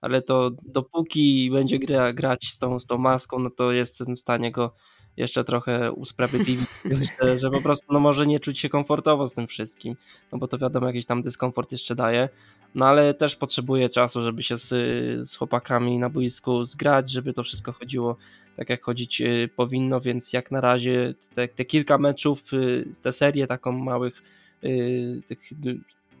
ale 0.00 0.22
to 0.22 0.50
dopóki 0.66 1.50
będzie 1.50 1.78
gra, 1.78 2.12
grać 2.12 2.44
z 2.44 2.58
tą, 2.58 2.80
z 2.80 2.86
tą 2.86 2.98
maską, 2.98 3.38
no 3.38 3.50
to 3.50 3.72
jestem 3.72 4.16
w 4.16 4.20
stanie 4.20 4.52
go 4.52 4.74
jeszcze 5.16 5.44
trochę 5.44 5.92
usprawiedliwić, 5.92 6.68
że, 7.22 7.38
że 7.38 7.50
po 7.50 7.60
prostu 7.60 7.92
no 7.92 8.00
może 8.00 8.26
nie 8.26 8.40
czuć 8.40 8.58
się 8.58 8.68
komfortowo 8.68 9.26
z 9.26 9.32
tym 9.32 9.46
wszystkim, 9.46 9.96
no 10.32 10.38
bo 10.38 10.48
to 10.48 10.58
wiadomo 10.58 10.86
jakiś 10.86 11.06
tam 11.06 11.22
dyskomfort 11.22 11.72
jeszcze 11.72 11.94
daje, 11.94 12.28
no 12.74 12.86
ale 12.86 13.14
też 13.14 13.36
potrzebuje 13.36 13.88
czasu, 13.88 14.22
żeby 14.22 14.42
się 14.42 14.58
z, 14.58 14.68
z 15.28 15.36
chłopakami 15.36 15.98
na 15.98 16.10
boisku 16.10 16.64
zgrać, 16.64 17.10
żeby 17.10 17.32
to 17.32 17.42
wszystko 17.42 17.72
chodziło 17.72 18.16
tak 18.56 18.70
jak 18.70 18.82
chodzić 18.82 19.20
y, 19.20 19.48
powinno, 19.56 20.00
więc 20.00 20.32
jak 20.32 20.50
na 20.50 20.60
razie 20.60 21.14
te, 21.34 21.48
te 21.48 21.64
kilka 21.64 21.98
meczów, 21.98 22.52
y, 22.52 22.92
tę 23.02 23.12
serię 23.12 23.46
taką 23.46 23.72
małych 23.72 24.22
y, 24.64 25.22
tych 25.26 25.50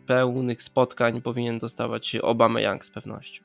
pełnych 0.06 0.62
spotkań 0.62 1.22
powinien 1.22 1.58
dostawać 1.58 2.16
Obama 2.16 2.60
Young 2.60 2.84
z 2.84 2.90
pewnością. 2.90 3.44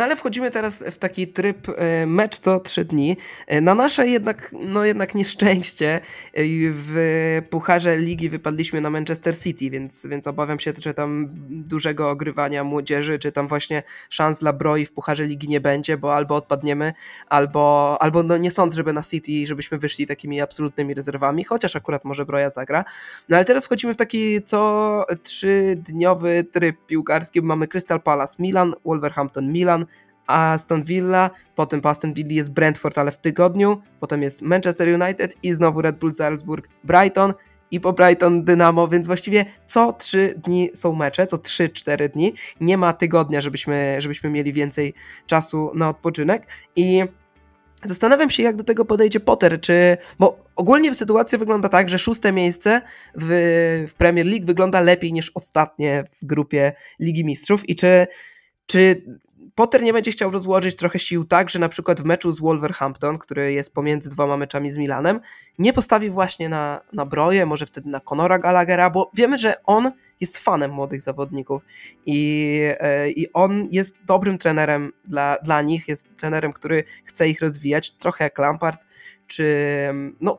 No 0.00 0.04
ale 0.04 0.16
wchodzimy 0.16 0.50
teraz 0.50 0.84
w 0.90 0.98
taki 0.98 1.28
tryb 1.28 1.68
e, 1.68 2.06
mecz 2.06 2.38
co 2.38 2.60
trzy 2.60 2.84
dni. 2.84 3.16
E, 3.46 3.60
na 3.60 3.74
nasze 3.74 4.06
jednak, 4.06 4.54
no 4.60 4.84
jednak 4.84 5.14
nieszczęście 5.14 5.94
e, 5.94 6.00
w 6.72 7.42
Pucharze 7.50 7.96
Ligi 7.96 8.28
wypadliśmy 8.28 8.80
na 8.80 8.90
Manchester 8.90 9.38
City, 9.38 9.70
więc, 9.70 10.06
więc 10.06 10.26
obawiam 10.26 10.58
się, 10.58 10.72
że 10.78 10.94
tam 10.94 11.28
dużego 11.50 12.10
ogrywania 12.10 12.64
młodzieży, 12.64 13.18
czy 13.18 13.32
tam 13.32 13.48
właśnie 13.48 13.82
szans 14.10 14.38
dla 14.38 14.52
Broi 14.52 14.86
w 14.86 14.92
Pucharze 14.92 15.24
Ligi 15.24 15.48
nie 15.48 15.60
będzie, 15.60 15.96
bo 15.96 16.14
albo 16.14 16.34
odpadniemy, 16.34 16.92
albo, 17.28 17.96
albo 18.00 18.22
no 18.22 18.36
nie 18.36 18.50
sądzę, 18.50 18.76
żeby 18.76 18.92
na 18.92 19.02
City, 19.02 19.46
żebyśmy 19.46 19.78
wyszli 19.78 20.06
takimi 20.06 20.40
absolutnymi 20.40 20.94
rezerwami, 20.94 21.44
chociaż 21.44 21.76
akurat 21.76 22.04
może 22.04 22.26
Broja 22.26 22.50
zagra. 22.50 22.84
No 23.28 23.36
ale 23.36 23.44
teraz 23.44 23.66
wchodzimy 23.66 23.94
w 23.94 23.96
taki 23.96 24.42
co 24.42 25.06
trzydniowy 25.22 26.44
tryb 26.44 26.76
piłkarski, 26.86 27.42
mamy 27.42 27.68
Crystal 27.68 28.00
Palace, 28.00 28.42
Milan, 28.42 28.74
Wolverhampton, 28.84 29.52
Milan, 29.52 29.86
Aston 30.30 30.82
Villa, 30.82 31.30
potem 31.54 31.80
po 31.80 31.88
Aston 31.88 32.14
Villa 32.14 32.32
jest 32.32 32.52
Brentford, 32.52 32.98
ale 32.98 33.12
w 33.12 33.18
tygodniu, 33.18 33.82
potem 34.00 34.22
jest 34.22 34.42
Manchester 34.42 35.02
United 35.02 35.36
i 35.42 35.52
znowu 35.52 35.82
Red 35.82 35.98
Bull 35.98 36.14
Salzburg, 36.14 36.68
Brighton 36.84 37.34
i 37.70 37.80
po 37.80 37.92
Brighton 37.92 38.44
Dynamo, 38.44 38.88
więc 38.88 39.06
właściwie 39.06 39.44
co 39.66 39.92
trzy 39.92 40.34
dni 40.36 40.70
są 40.74 40.94
mecze, 40.94 41.26
co 41.26 41.36
3-4 41.36 42.08
dni. 42.08 42.34
Nie 42.60 42.78
ma 42.78 42.92
tygodnia, 42.92 43.40
żebyśmy, 43.40 43.96
żebyśmy 43.98 44.30
mieli 44.30 44.52
więcej 44.52 44.94
czasu 45.26 45.70
na 45.74 45.88
odpoczynek 45.88 46.46
i 46.76 47.04
Zastanawiam 47.84 48.30
się, 48.30 48.42
jak 48.42 48.56
do 48.56 48.64
tego 48.64 48.84
podejdzie 48.84 49.20
Potter, 49.20 49.60
czy. 49.60 49.96
Bo 50.18 50.44
ogólnie 50.56 50.94
sytuacja 50.94 51.38
wygląda 51.38 51.68
tak, 51.68 51.88
że 51.88 51.98
szóste 51.98 52.32
miejsce 52.32 52.82
w, 53.14 53.86
w 53.88 53.94
Premier 53.94 54.26
League 54.26 54.46
wygląda 54.46 54.80
lepiej 54.80 55.12
niż 55.12 55.32
ostatnie 55.34 56.04
w 56.22 56.26
grupie 56.26 56.72
Ligi 56.98 57.24
Mistrzów. 57.24 57.68
I 57.68 57.76
czy, 57.76 58.06
czy 58.66 59.02
Potter 59.54 59.82
nie 59.82 59.92
będzie 59.92 60.10
chciał 60.10 60.30
rozłożyć 60.30 60.76
trochę 60.76 60.98
sił 60.98 61.24
tak, 61.24 61.50
że 61.50 61.58
na 61.58 61.68
przykład 61.68 62.00
w 62.00 62.04
meczu 62.04 62.32
z 62.32 62.40
Wolverhampton, 62.40 63.18
który 63.18 63.52
jest 63.52 63.74
pomiędzy 63.74 64.10
dwoma 64.10 64.36
meczami 64.36 64.70
z 64.70 64.76
Milanem, 64.76 65.20
nie 65.58 65.72
postawi 65.72 66.10
właśnie 66.10 66.48
na, 66.48 66.80
na 66.92 67.06
Broję, 67.06 67.46
może 67.46 67.66
wtedy 67.66 67.88
na 67.88 68.00
Conora 68.00 68.38
Gallaghera, 68.38 68.90
bo 68.90 69.10
wiemy, 69.14 69.38
że 69.38 69.64
on 69.64 69.92
jest 70.20 70.38
fanem 70.38 70.70
młodych 70.70 71.02
zawodników 71.02 71.62
i, 72.06 72.60
e, 72.78 73.10
i 73.10 73.32
on 73.32 73.68
jest 73.70 73.98
dobrym 74.04 74.38
trenerem 74.38 74.92
dla, 75.04 75.36
dla 75.42 75.62
nich, 75.62 75.88
jest 75.88 76.16
trenerem, 76.16 76.52
który 76.52 76.84
chce 77.04 77.28
ich 77.28 77.40
rozwijać, 77.40 77.90
trochę 77.90 78.24
jak 78.24 78.38
Lampard, 78.38 78.86
czy 79.26 79.54
no 80.20 80.38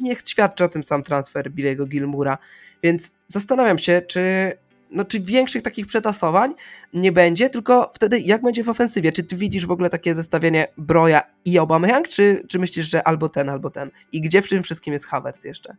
niech 0.00 0.22
świadczy 0.26 0.64
o 0.64 0.68
tym 0.68 0.84
sam 0.84 1.02
transfer 1.02 1.50
Billy'ego 1.50 1.88
Gilmura, 1.88 2.38
więc 2.82 3.14
zastanawiam 3.26 3.78
się, 3.78 4.02
czy 4.06 4.52
no, 4.90 5.04
czy 5.04 5.20
większych 5.20 5.62
takich 5.62 5.86
przetasowań 5.86 6.54
nie 6.94 7.12
będzie, 7.12 7.50
tylko 7.50 7.92
wtedy 7.94 8.20
jak 8.20 8.42
będzie 8.42 8.64
w 8.64 8.68
ofensywie? 8.68 9.12
Czy 9.12 9.24
ty 9.24 9.36
widzisz 9.36 9.66
w 9.66 9.70
ogóle 9.70 9.90
takie 9.90 10.14
zestawienie 10.14 10.68
Broja 10.78 11.22
i 11.44 11.58
Aubameyang, 11.58 12.08
czy, 12.08 12.42
czy 12.48 12.58
myślisz, 12.58 12.90
że 12.90 13.08
albo 13.08 13.28
ten, 13.28 13.48
albo 13.48 13.70
ten? 13.70 13.90
I 14.12 14.20
gdzie 14.20 14.42
w 14.42 14.48
tym 14.48 14.62
wszystkim 14.62 14.92
jest 14.92 15.06
Havertz 15.06 15.44
jeszcze? 15.44 15.76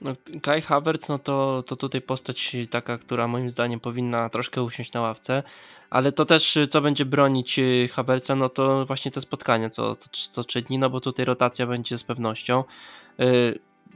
No, 0.00 0.12
Kai 0.42 0.62
Havertz, 0.62 1.08
no 1.08 1.18
to, 1.18 1.64
to 1.66 1.76
tutaj 1.76 2.00
postać 2.00 2.56
taka, 2.70 2.98
która 2.98 3.28
moim 3.28 3.50
zdaniem 3.50 3.80
powinna 3.80 4.28
troszkę 4.28 4.62
usiąść 4.62 4.92
na 4.92 5.00
ławce, 5.00 5.42
ale 5.90 6.12
to 6.12 6.24
też 6.24 6.58
co 6.70 6.80
będzie 6.80 7.04
bronić 7.04 7.58
y, 7.58 7.88
Havertza, 7.92 8.36
no 8.36 8.48
to 8.48 8.86
właśnie 8.86 9.10
te 9.10 9.20
spotkania 9.20 9.70
co, 9.70 9.96
co, 10.12 10.44
co 10.44 10.60
dni, 10.60 10.78
no 10.78 10.90
bo 10.90 11.00
tutaj 11.00 11.24
rotacja 11.24 11.66
będzie 11.66 11.98
z 11.98 12.04
pewnością. 12.04 12.64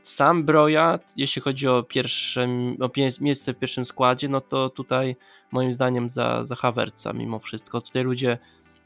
Sam 0.03 0.45
Broja, 0.45 0.99
jeśli 1.17 1.43
chodzi 1.43 1.69
o 1.69 1.83
pierwsze 1.83 2.49
o 2.81 2.91
miejsce 3.21 3.55
w 3.55 3.59
pierwszym 3.59 3.85
składzie, 3.85 4.29
no 4.29 4.41
to 4.41 4.71
tutaj 4.71 5.17
moim 5.53 5.73
zdaniem 5.73 6.09
za, 6.09 6.45
za 6.45 6.57
Havertza 6.57 7.13
mimo 7.13 7.39
wszystko. 7.39 7.81
Tutaj 7.81 8.05
ludzie 8.05 8.39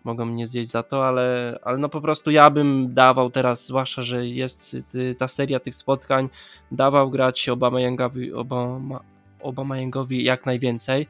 mogą 0.05 0.25
mnie 0.25 0.46
zjeść 0.46 0.70
za 0.70 0.83
to, 0.83 1.07
ale, 1.07 1.59
ale 1.62 1.79
no 1.79 1.88
po 1.88 2.01
prostu 2.01 2.31
ja 2.31 2.51
bym 2.51 2.94
dawał 2.94 3.31
teraz, 3.31 3.66
zwłaszcza, 3.66 4.03
że 4.03 4.27
jest 4.27 4.77
ta 5.18 5.29
seria 5.29 5.61
tych 5.61 5.75
spotkań, 5.75 6.29
dawał 6.73 7.11
grać 7.11 7.49
Obama 7.49 7.81
Yangowi, 7.81 8.33
Obama, 8.33 9.01
Obama 9.40 9.77
jak 10.11 10.46
najwięcej. 10.46 11.07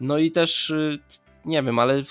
No 0.00 0.18
i 0.18 0.30
też 0.30 0.70
y, 0.70 0.98
nie 1.44 1.62
wiem, 1.62 1.78
ale 1.78 2.02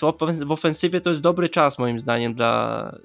w 0.46 0.52
ofensywie 0.52 1.02
to 1.02 1.10
jest 1.10 1.22
dobry 1.22 1.50
czas 1.50 1.80
moim 1.80 2.00
zdaniem 2.00 2.34
dla, 2.34 2.96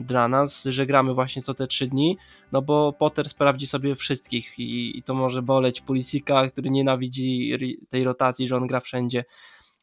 dla 0.00 0.28
nas, 0.28 0.64
że 0.64 0.86
gramy 0.86 1.14
właśnie 1.14 1.42
co 1.42 1.54
te 1.54 1.66
trzy 1.66 1.86
dni, 1.86 2.18
no 2.52 2.62
bo 2.62 2.92
Potter 2.92 3.28
sprawdzi 3.28 3.66
sobie 3.66 3.96
wszystkich 3.96 4.58
i, 4.58 4.98
i 4.98 5.02
to 5.02 5.14
może 5.14 5.42
boleć 5.42 5.80
Pulisika, 5.80 6.50
który 6.50 6.70
nienawidzi 6.70 7.58
tej 7.90 8.04
rotacji, 8.04 8.48
że 8.48 8.56
on 8.56 8.66
gra 8.66 8.80
wszędzie, 8.80 9.24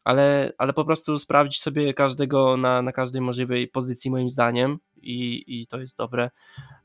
ale, 0.04 0.54
ale 0.58 0.74
po 0.74 0.86
prostu 0.86 1.20
sprawdzić 1.20 1.62
sobie 1.62 1.94
każdego 1.94 2.58
na, 2.58 2.82
na 2.82 2.92
każdej 2.92 3.22
możliwej 3.22 3.68
pozycji 3.68 4.12
moim 4.12 4.30
zdaniem 4.30 4.80
i, 5.02 5.44
i 5.48 5.68
to 5.68 5.80
jest 5.80 5.98
dobre. 5.98 6.30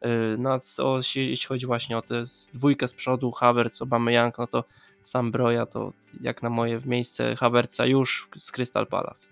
Y, 0.04 0.08
no 0.38 0.52
a 0.52 0.58
co, 0.58 0.96
jeśli 1.14 1.46
chodzi 1.46 1.66
właśnie 1.66 1.98
o 1.98 2.02
tę 2.02 2.22
dwójkę 2.54 2.88
z 2.88 2.94
przodu, 2.94 3.32
Havertz, 3.32 3.80
Young, 4.06 4.38
no 4.38 4.46
to 4.46 4.64
sam 5.04 5.32
Broja 5.32 5.66
to 5.66 5.92
jak 6.20 6.42
na 6.42 6.50
moje 6.50 6.80
miejsce 6.86 7.36
Havertza 7.36 7.86
już 7.86 8.28
z 8.36 8.52
Crystal 8.52 8.86
Palace. 8.86 9.26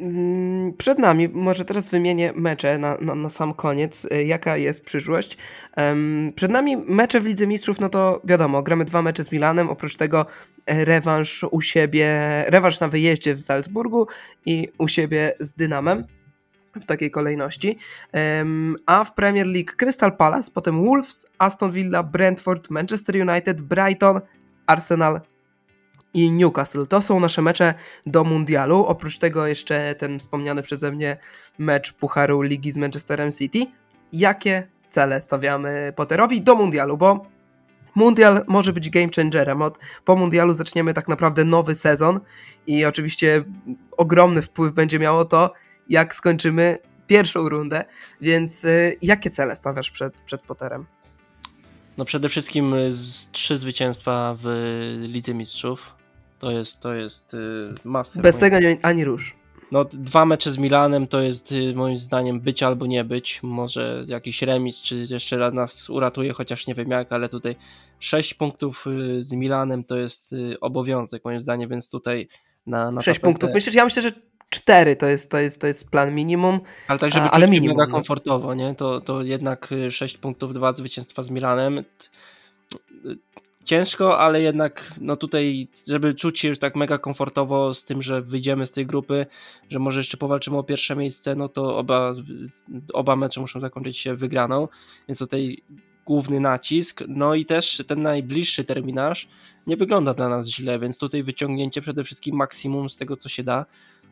Mm, 0.00 0.72
przed 0.72 0.98
nami, 0.98 1.28
może 1.28 1.64
teraz 1.64 1.90
wymienię 1.90 2.32
mecze 2.36 2.78
na, 2.78 2.96
na, 3.00 3.14
na, 3.14 3.30
sam 3.30 3.54
koniec, 3.54 4.04
y, 4.04 4.24
jaka 4.24 4.56
jest 4.56 4.84
przyszłość. 4.84 5.36
Przed 6.34 6.50
nami 6.50 6.76
mecze 6.76 7.20
w 7.20 7.26
Lidze 7.26 7.46
Mistrzów, 7.46 7.80
no 7.80 7.88
to 7.88 8.20
wiadomo, 8.24 8.62
gramy 8.62 8.84
dwa 8.84 9.02
mecze 9.02 9.24
z 9.24 9.32
Milanem, 9.32 9.70
oprócz 9.70 9.96
tego 9.96 10.26
e, 10.66 10.84
rewanż 10.84 11.44
u 11.50 11.60
siebie, 11.60 12.20
rewanż 12.48 12.80
na 12.80 12.88
wyjeździe 12.88 13.34
w 13.34 13.42
Salzburgu 13.42 14.06
i 14.46 14.68
u 14.78 14.88
siebie 14.88 15.34
z 15.40 15.54
Dynamem 15.54 16.04
w 16.74 16.86
takiej 16.86 17.10
kolejności. 17.10 17.78
A 18.86 19.04
w 19.04 19.14
Premier 19.14 19.46
League 19.46 19.72
Crystal 19.76 20.16
Palace, 20.16 20.50
potem 20.54 20.84
Wolves, 20.84 21.26
Aston 21.38 21.70
Villa, 21.70 22.02
Brentford, 22.02 22.70
Manchester 22.70 23.28
United, 23.28 23.60
Brighton, 23.60 24.20
Arsenal 24.66 25.20
i 26.14 26.32
Newcastle. 26.32 26.86
To 26.86 27.02
są 27.02 27.20
nasze 27.20 27.42
mecze 27.42 27.74
do 28.06 28.24
Mundialu. 28.24 28.84
Oprócz 28.84 29.18
tego 29.18 29.46
jeszcze 29.46 29.94
ten 29.94 30.18
wspomniany 30.18 30.62
przeze 30.62 30.92
mnie 30.92 31.16
mecz 31.58 31.92
Pucharu 31.92 32.42
Ligi 32.42 32.72
z 32.72 32.76
Manchesterem 32.76 33.32
City. 33.32 33.66
Jakie 34.12 34.68
cele 34.88 35.20
stawiamy 35.20 35.92
Potterowi 35.96 36.40
do 36.40 36.54
Mundialu? 36.54 36.96
Bo 36.96 37.26
Mundial 37.94 38.44
może 38.46 38.72
być 38.72 38.90
game 38.90 39.08
changerem. 39.16 39.62
Od, 39.62 39.78
po 40.04 40.16
Mundialu 40.16 40.54
zaczniemy 40.54 40.94
tak 40.94 41.08
naprawdę 41.08 41.44
nowy 41.44 41.74
sezon 41.74 42.20
i 42.66 42.84
oczywiście 42.84 43.44
ogromny 43.96 44.42
wpływ 44.42 44.72
będzie 44.72 44.98
miało 44.98 45.24
to, 45.24 45.52
jak 45.88 46.14
skończymy 46.14 46.78
pierwszą 47.06 47.48
rundę, 47.48 47.84
więc 48.20 48.64
y, 48.64 48.96
jakie 49.02 49.30
cele 49.30 49.56
stawiasz 49.56 49.90
przed, 49.90 50.20
przed 50.20 50.40
Potterem? 50.40 50.86
No 51.98 52.04
przede 52.04 52.28
wszystkim 52.28 52.74
y, 52.74 52.90
trzy 53.32 53.58
zwycięstwa 53.58 54.36
w 54.42 54.46
Lidze 55.00 55.34
Mistrzów. 55.34 55.94
To 56.38 56.50
jest, 56.50 56.80
to 56.80 56.94
jest 56.94 57.34
y, 57.34 57.74
master. 57.84 58.22
Bez 58.22 58.38
tego 58.38 58.58
nie, 58.58 58.76
ani 58.82 59.04
rusz. 59.04 59.36
No, 59.72 59.84
dwa 59.84 60.26
mecze 60.26 60.50
z 60.50 60.58
Milanem 60.58 61.06
to 61.06 61.20
jest 61.20 61.54
moim 61.74 61.98
zdaniem 61.98 62.40
być 62.40 62.62
albo 62.62 62.86
nie 62.86 63.04
być. 63.04 63.40
Może 63.42 64.04
jakiś 64.06 64.42
remis, 64.42 64.76
czy 64.76 65.06
jeszcze 65.10 65.38
raz 65.38 65.54
nas 65.54 65.90
uratuje, 65.90 66.32
chociaż 66.32 66.66
nie 66.66 66.74
wiem 66.74 66.90
jak, 66.90 67.12
ale 67.12 67.28
tutaj 67.28 67.56
sześć 67.98 68.34
punktów 68.34 68.84
z 69.20 69.32
Milanem 69.32 69.84
to 69.84 69.96
jest 69.96 70.34
obowiązek 70.60 71.24
moim 71.24 71.40
zdaniem, 71.40 71.70
więc 71.70 71.90
tutaj 71.90 72.28
na, 72.66 72.90
na 72.90 73.02
6 73.02 73.20
punktów. 73.20 73.50
Myślisz, 73.54 73.74
ja 73.74 73.84
myślę, 73.84 74.02
że 74.02 74.12
4 74.50 74.96
to 74.96 75.06
jest, 75.06 75.30
to 75.30 75.38
jest, 75.38 75.60
to 75.60 75.66
jest 75.66 75.90
plan 75.90 76.14
minimum. 76.14 76.60
Ale 76.88 76.98
tak, 76.98 77.12
żeby 77.12 77.26
ale 77.26 77.48
minimum, 77.48 77.76
mega 77.76 77.86
no. 77.86 77.92
komfortowo, 77.92 78.54
nie? 78.54 78.74
To, 78.74 79.00
to 79.00 79.22
jednak 79.22 79.70
6 79.90 80.14
y, 80.14 80.18
punktów, 80.18 80.54
2 80.54 80.72
zwycięstwa 80.72 81.22
z 81.22 81.30
Milanem. 81.30 81.84
Ciężko, 83.64 84.18
ale 84.18 84.42
jednak 84.42 84.94
no 85.00 85.16
tutaj, 85.16 85.68
żeby 85.88 86.14
czuć 86.14 86.40
się 86.40 86.48
już 86.48 86.58
tak 86.58 86.76
mega 86.76 86.98
komfortowo 86.98 87.74
z 87.74 87.84
tym, 87.84 88.02
że 88.02 88.22
wyjdziemy 88.22 88.66
z 88.66 88.72
tej 88.72 88.86
grupy, 88.86 89.26
że 89.68 89.78
może 89.78 90.00
jeszcze 90.00 90.16
powalczymy 90.16 90.58
o 90.58 90.62
pierwsze 90.62 90.96
miejsce, 90.96 91.34
no 91.34 91.48
to 91.48 91.78
oba, 91.78 92.12
oba 92.92 93.16
mecze 93.16 93.40
muszą 93.40 93.60
zakończyć 93.60 93.98
się 93.98 94.14
wygraną, 94.14 94.68
więc 95.08 95.18
tutaj 95.18 95.62
główny 96.06 96.40
nacisk, 96.40 97.02
no 97.08 97.34
i 97.34 97.44
też 97.44 97.82
ten 97.86 98.02
najbliższy 98.02 98.64
terminarz 98.64 99.28
nie 99.66 99.76
wygląda 99.76 100.14
dla 100.14 100.28
nas 100.28 100.46
źle, 100.46 100.78
więc 100.78 100.98
tutaj 100.98 101.22
wyciągnięcie 101.22 101.82
przede 101.82 102.04
wszystkim 102.04 102.36
maksimum 102.36 102.90
z 102.90 102.96
tego, 102.96 103.16
co 103.16 103.28
się 103.28 103.42
da, 103.42 103.66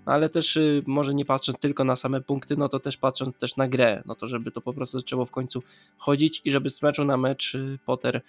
ale 0.09 0.29
też 0.29 0.57
y, 0.57 0.83
może 0.87 1.14
nie 1.14 1.25
patrząc 1.25 1.59
tylko 1.59 1.85
na 1.85 1.97
same 1.97 2.21
punkty, 2.21 2.57
no 2.57 2.68
to 2.68 2.81
też 2.81 2.97
patrząc 2.97 3.38
też 3.38 3.57
na 3.57 3.68
grę, 3.68 4.03
no 4.07 4.14
to 4.14 4.29
żeby 4.29 4.51
to 4.51 4.61
po 4.61 4.73
prostu 4.73 4.99
zaczęło 4.99 5.27
w 5.27 5.31
końcu 5.31 5.62
chodzić 5.97 6.42
i 6.44 6.51
żeby 6.51 6.71
z 6.71 6.83
meczu 6.83 7.05
na 7.05 7.16
mecz 7.16 7.55
y, 7.55 7.79
Potter 7.85 8.21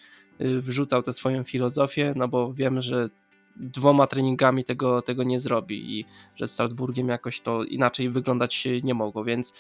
y, 0.42 0.62
wrzucał 0.62 1.04
tę 1.04 1.14
swoją 1.14 1.44
filozofię, 1.44 2.14
no 2.16 2.28
bo 2.28 2.54
wiemy, 2.54 2.82
że 2.82 3.10
dwoma 3.56 4.08
treningami 4.08 4.64
tego, 4.64 5.02
tego 5.02 5.24
nie 5.24 5.40
zrobi 5.40 6.00
i 6.00 6.06
że 6.36 6.48
z 6.48 6.56
Salzburgiem 6.56 7.08
jakoś 7.08 7.42
to 7.42 7.64
inaczej 7.64 8.10
wyglądać 8.10 8.68
nie 8.84 8.94
mogło, 8.94 9.24
więc 9.24 9.54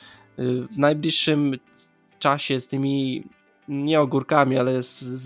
w 0.71 0.77
najbliższym 0.77 1.57
czasie 2.19 2.59
z 2.59 2.67
tymi 2.67 3.23
nie 3.69 4.01
ogórkami, 4.01 4.57
ale 4.57 4.83
z, 4.83 4.99
z, 4.99 5.23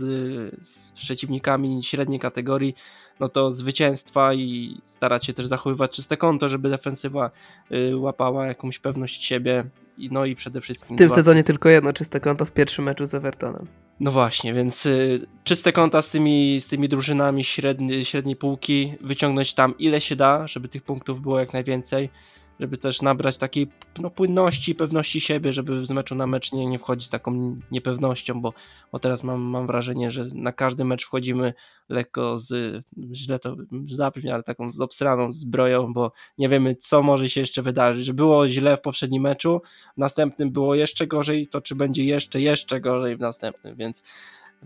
z 0.68 0.92
przeciwnikami 0.92 1.84
średniej 1.84 2.20
kategorii 2.20 2.76
no 3.20 3.30
to 3.30 3.52
zwycięstwa 3.52 4.34
i 4.34 4.78
starać 4.86 5.26
się 5.26 5.34
też 5.34 5.48
zachowywać 5.48 5.92
czyste 5.92 6.18
konto, 6.18 6.50
żeby 6.50 6.70
defensywa 6.70 7.32
y, 7.72 7.98
łapała 7.98 8.48
jakąś 8.48 8.80
pewność 8.80 9.26
siebie. 9.26 9.70
No 9.98 10.26
i 10.26 10.36
przede 10.36 10.62
wszystkim. 10.62 10.98
W 10.98 11.00
tym 11.00 11.08
dwa... 11.08 11.16
sezonie 11.16 11.44
tylko 11.44 11.70
jedno 11.70 11.94
czyste 11.94 12.20
konto 12.20 12.46
w 12.46 12.52
pierwszym 12.52 12.86
meczu 12.86 13.06
z 13.06 13.14
Evertonem. 13.14 13.68
No 14.00 14.12
właśnie, 14.12 14.54
więc 14.54 14.86
y, 14.86 15.28
czyste 15.44 15.72
konta 15.72 16.02
z 16.02 16.10
tymi, 16.10 16.60
z 16.62 16.68
tymi 16.68 16.90
drużynami 16.90 17.44
średni, 17.44 18.06
średniej 18.06 18.36
półki, 18.36 18.94
wyciągnąć 19.02 19.54
tam 19.54 19.78
ile 19.78 20.02
się 20.02 20.16
da, 20.16 20.48
żeby 20.48 20.68
tych 20.68 20.84
punktów 20.84 21.22
było 21.22 21.40
jak 21.40 21.54
najwięcej 21.54 22.10
żeby 22.60 22.78
też 22.78 23.02
nabrać 23.02 23.38
takiej 23.38 23.68
no, 24.00 24.10
płynności, 24.10 24.76
pewności 24.76 25.22
siebie, 25.22 25.54
żeby 25.54 25.86
z 25.86 25.92
meczu 25.92 26.16
na 26.16 26.28
mecz 26.28 26.52
nie, 26.52 26.66
nie 26.66 26.80
wchodzić 26.80 27.08
z 27.08 27.10
taką 27.10 27.60
niepewnością, 27.72 28.42
bo, 28.42 28.54
bo 28.92 29.00
teraz 29.00 29.24
mam, 29.24 29.42
mam 29.42 29.68
wrażenie, 29.68 30.12
że 30.12 30.26
na 30.34 30.52
każdy 30.52 30.86
mecz 30.86 31.06
wchodzimy 31.06 31.54
lekko 31.90 32.38
z, 32.38 32.84
źle 33.14 33.40
to 33.40 33.56
zabrzmi, 33.86 34.32
ale 34.32 34.44
taką 34.44 34.72
z 34.72 34.82
obsraną 34.82 35.32
zbroją, 35.32 35.94
bo 35.94 36.12
nie 36.38 36.50
wiemy, 36.50 36.76
co 36.76 37.04
może 37.04 37.30
się 37.30 37.42
jeszcze 37.42 37.62
wydarzyć, 37.62 38.06
że 38.06 38.14
było 38.14 38.48
źle 38.48 38.78
w 38.78 38.82
poprzednim 38.82 39.24
meczu, 39.24 39.62
w 39.96 39.98
następnym 39.98 40.52
było 40.52 40.76
jeszcze 40.76 41.08
gorzej, 41.08 41.48
to 41.48 41.62
czy 41.62 41.76
będzie 41.76 42.06
jeszcze, 42.06 42.42
jeszcze 42.42 42.82
gorzej 42.82 43.16
w 43.16 43.20
następnym, 43.20 43.76
więc 43.76 44.04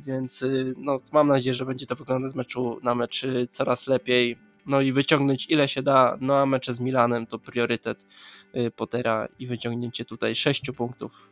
więc 0.06 0.42
y, 0.42 0.74
no, 0.78 1.00
mam 1.12 1.28
nadzieję, 1.28 1.54
że 1.54 1.66
będzie 1.66 1.86
to 1.86 1.96
wyglądać 1.96 2.32
z 2.32 2.36
meczu 2.36 2.80
na 2.84 2.96
mecz 2.96 3.24
y, 3.24 3.48
coraz 3.52 3.88
lepiej 3.88 4.38
no 4.68 4.82
i 4.82 4.92
wyciągnąć 4.92 5.46
ile 5.50 5.68
się 5.68 5.82
da, 5.82 6.18
no 6.22 6.38
a 6.38 6.46
mecze 6.46 6.74
z 6.74 6.80
Milanem 6.80 7.28
to 7.28 7.40
priorytet 7.40 8.06
y, 8.56 8.72
Pottera 8.72 9.28
i 9.40 9.48
wyciągnięcie 9.48 10.06
tutaj 10.06 10.36
6 10.36 10.72
punktów 10.72 11.28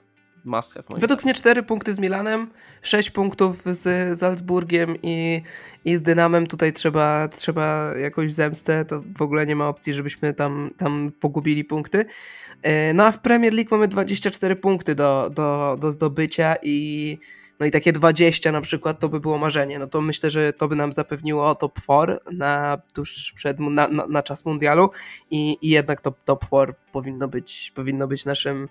must 0.45 0.73
have. 0.73 0.83
Według 0.89 1.03
zdaniem. 1.05 1.23
mnie 1.23 1.33
4 1.33 1.63
punkty 1.63 1.93
z 1.93 1.99
Milanem, 1.99 2.49
6 2.81 3.09
punktów 3.09 3.61
z 3.65 4.19
Salzburgiem 4.19 4.95
i, 5.03 5.41
i 5.85 5.97
z 5.97 6.01
Dynamem. 6.01 6.47
Tutaj 6.47 6.73
trzeba, 6.73 7.27
trzeba 7.27 7.95
jakoś 7.97 8.33
zemstę, 8.33 8.85
to 8.85 9.03
w 9.17 9.21
ogóle 9.21 9.45
nie 9.45 9.55
ma 9.55 9.67
opcji, 9.67 9.93
żebyśmy 9.93 10.33
tam, 10.33 10.69
tam 10.77 11.09
pogubili 11.19 11.63
punkty. 11.63 11.97
Y, 11.99 12.93
no 12.93 13.05
a 13.05 13.11
w 13.11 13.19
Premier 13.19 13.53
League 13.53 13.69
mamy 13.71 13.87
24 13.87 14.55
punkty 14.55 14.95
do, 14.95 15.31
do, 15.33 15.77
do 15.81 15.91
zdobycia 15.91 16.55
i 16.63 17.17
no 17.59 17.65
i 17.65 17.71
takie 17.71 17.91
20 17.93 18.51
na 18.51 18.61
przykład 18.61 18.99
to 18.99 19.09
by 19.09 19.19
było 19.19 19.37
marzenie. 19.37 19.79
No 19.79 19.87
to 19.87 20.01
myślę, 20.01 20.29
że 20.29 20.53
to 20.53 20.67
by 20.67 20.75
nam 20.75 20.93
zapewniło 20.93 21.55
top 21.55 21.79
4 21.81 22.17
na, 22.31 22.77
tuż 22.93 23.33
przed, 23.35 23.59
na, 23.59 23.87
na, 23.87 24.07
na 24.07 24.23
czas 24.23 24.45
mundialu. 24.45 24.89
I, 25.31 25.57
i 25.61 25.69
jednak 25.69 26.01
top, 26.01 26.17
top 26.25 26.45
4 26.45 26.73
powinno 26.91 27.27
być, 27.27 27.71
powinno 27.75 28.07
być 28.07 28.25
naszym 28.25 28.67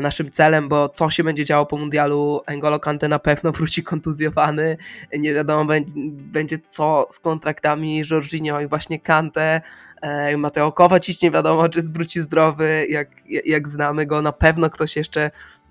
naszym 0.00 0.30
celem, 0.30 0.68
bo 0.68 0.88
co 0.88 1.10
się 1.10 1.24
będzie 1.24 1.44
działo 1.44 1.66
po 1.66 1.76
mundialu, 1.76 2.40
Engolo 2.46 2.80
Kante 2.80 3.08
na 3.08 3.18
pewno 3.18 3.52
wróci 3.52 3.82
kontuzjowany, 3.82 4.76
nie 5.18 5.34
wiadomo 5.34 5.64
będzie, 5.64 5.94
będzie 6.14 6.58
co 6.68 7.06
z 7.10 7.20
kontraktami 7.20 8.02
Jorginho 8.10 8.60
i 8.60 8.66
właśnie 8.66 9.00
Kante, 9.00 9.60
e, 10.02 10.36
Mateo 10.36 10.72
Kovacic 10.72 11.22
nie 11.22 11.30
wiadomo 11.30 11.68
czy 11.68 11.80
wróci 11.82 12.20
zdrowy, 12.20 12.86
jak, 12.88 13.08
jak 13.44 13.68
znamy 13.68 14.06
go, 14.06 14.22
na 14.22 14.32
pewno 14.32 14.70
ktoś 14.70 14.96
jeszcze 14.96 15.30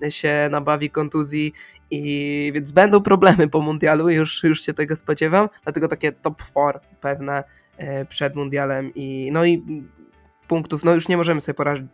się 0.09 0.47
nabawi 0.51 0.89
kontuzji 0.89 1.53
i 1.91 2.51
więc 2.55 2.71
będą 2.71 3.01
problemy 3.01 3.47
po 3.47 3.61
mundialu, 3.61 4.09
już, 4.09 4.43
już 4.43 4.61
się 4.61 4.73
tego 4.73 4.95
spodziewam, 4.95 5.49
dlatego 5.63 5.87
takie 5.87 6.11
top 6.11 6.43
4 6.43 6.79
pewne 7.01 7.43
e, 7.77 8.05
przed 8.05 8.35
mundialem 8.35 8.91
i 8.95 9.29
no 9.31 9.45
i 9.45 9.63
punktów, 10.47 10.83
no 10.83 10.93
już 10.93 11.07
nie 11.07 11.17
możemy 11.17 11.41
sobie 11.41 11.53
poradzić, 11.53 11.87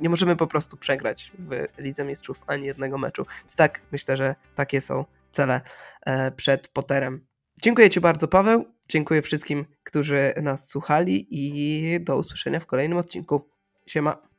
nie 0.00 0.08
możemy 0.08 0.36
po 0.36 0.46
prostu 0.46 0.76
przegrać 0.76 1.32
w 1.38 1.66
Lidze 1.78 2.04
Mistrzów 2.04 2.40
ani 2.46 2.66
jednego 2.66 2.98
meczu. 2.98 3.26
Więc 3.40 3.56
tak, 3.56 3.80
myślę, 3.92 4.16
że 4.16 4.34
takie 4.54 4.80
są 4.80 5.04
cele 5.30 5.60
e, 6.06 6.30
przed 6.30 6.68
Potterem. 6.68 7.26
Dziękuję 7.62 7.90
Ci 7.90 8.00
bardzo, 8.00 8.28
Paweł. 8.28 8.64
Dziękuję 8.88 9.22
wszystkim, 9.22 9.64
którzy 9.84 10.34
nas 10.42 10.68
słuchali 10.68 11.26
i 11.30 12.00
do 12.00 12.16
usłyszenia 12.16 12.60
w 12.60 12.66
kolejnym 12.66 12.98
odcinku. 12.98 13.48
Siema. 13.86 14.31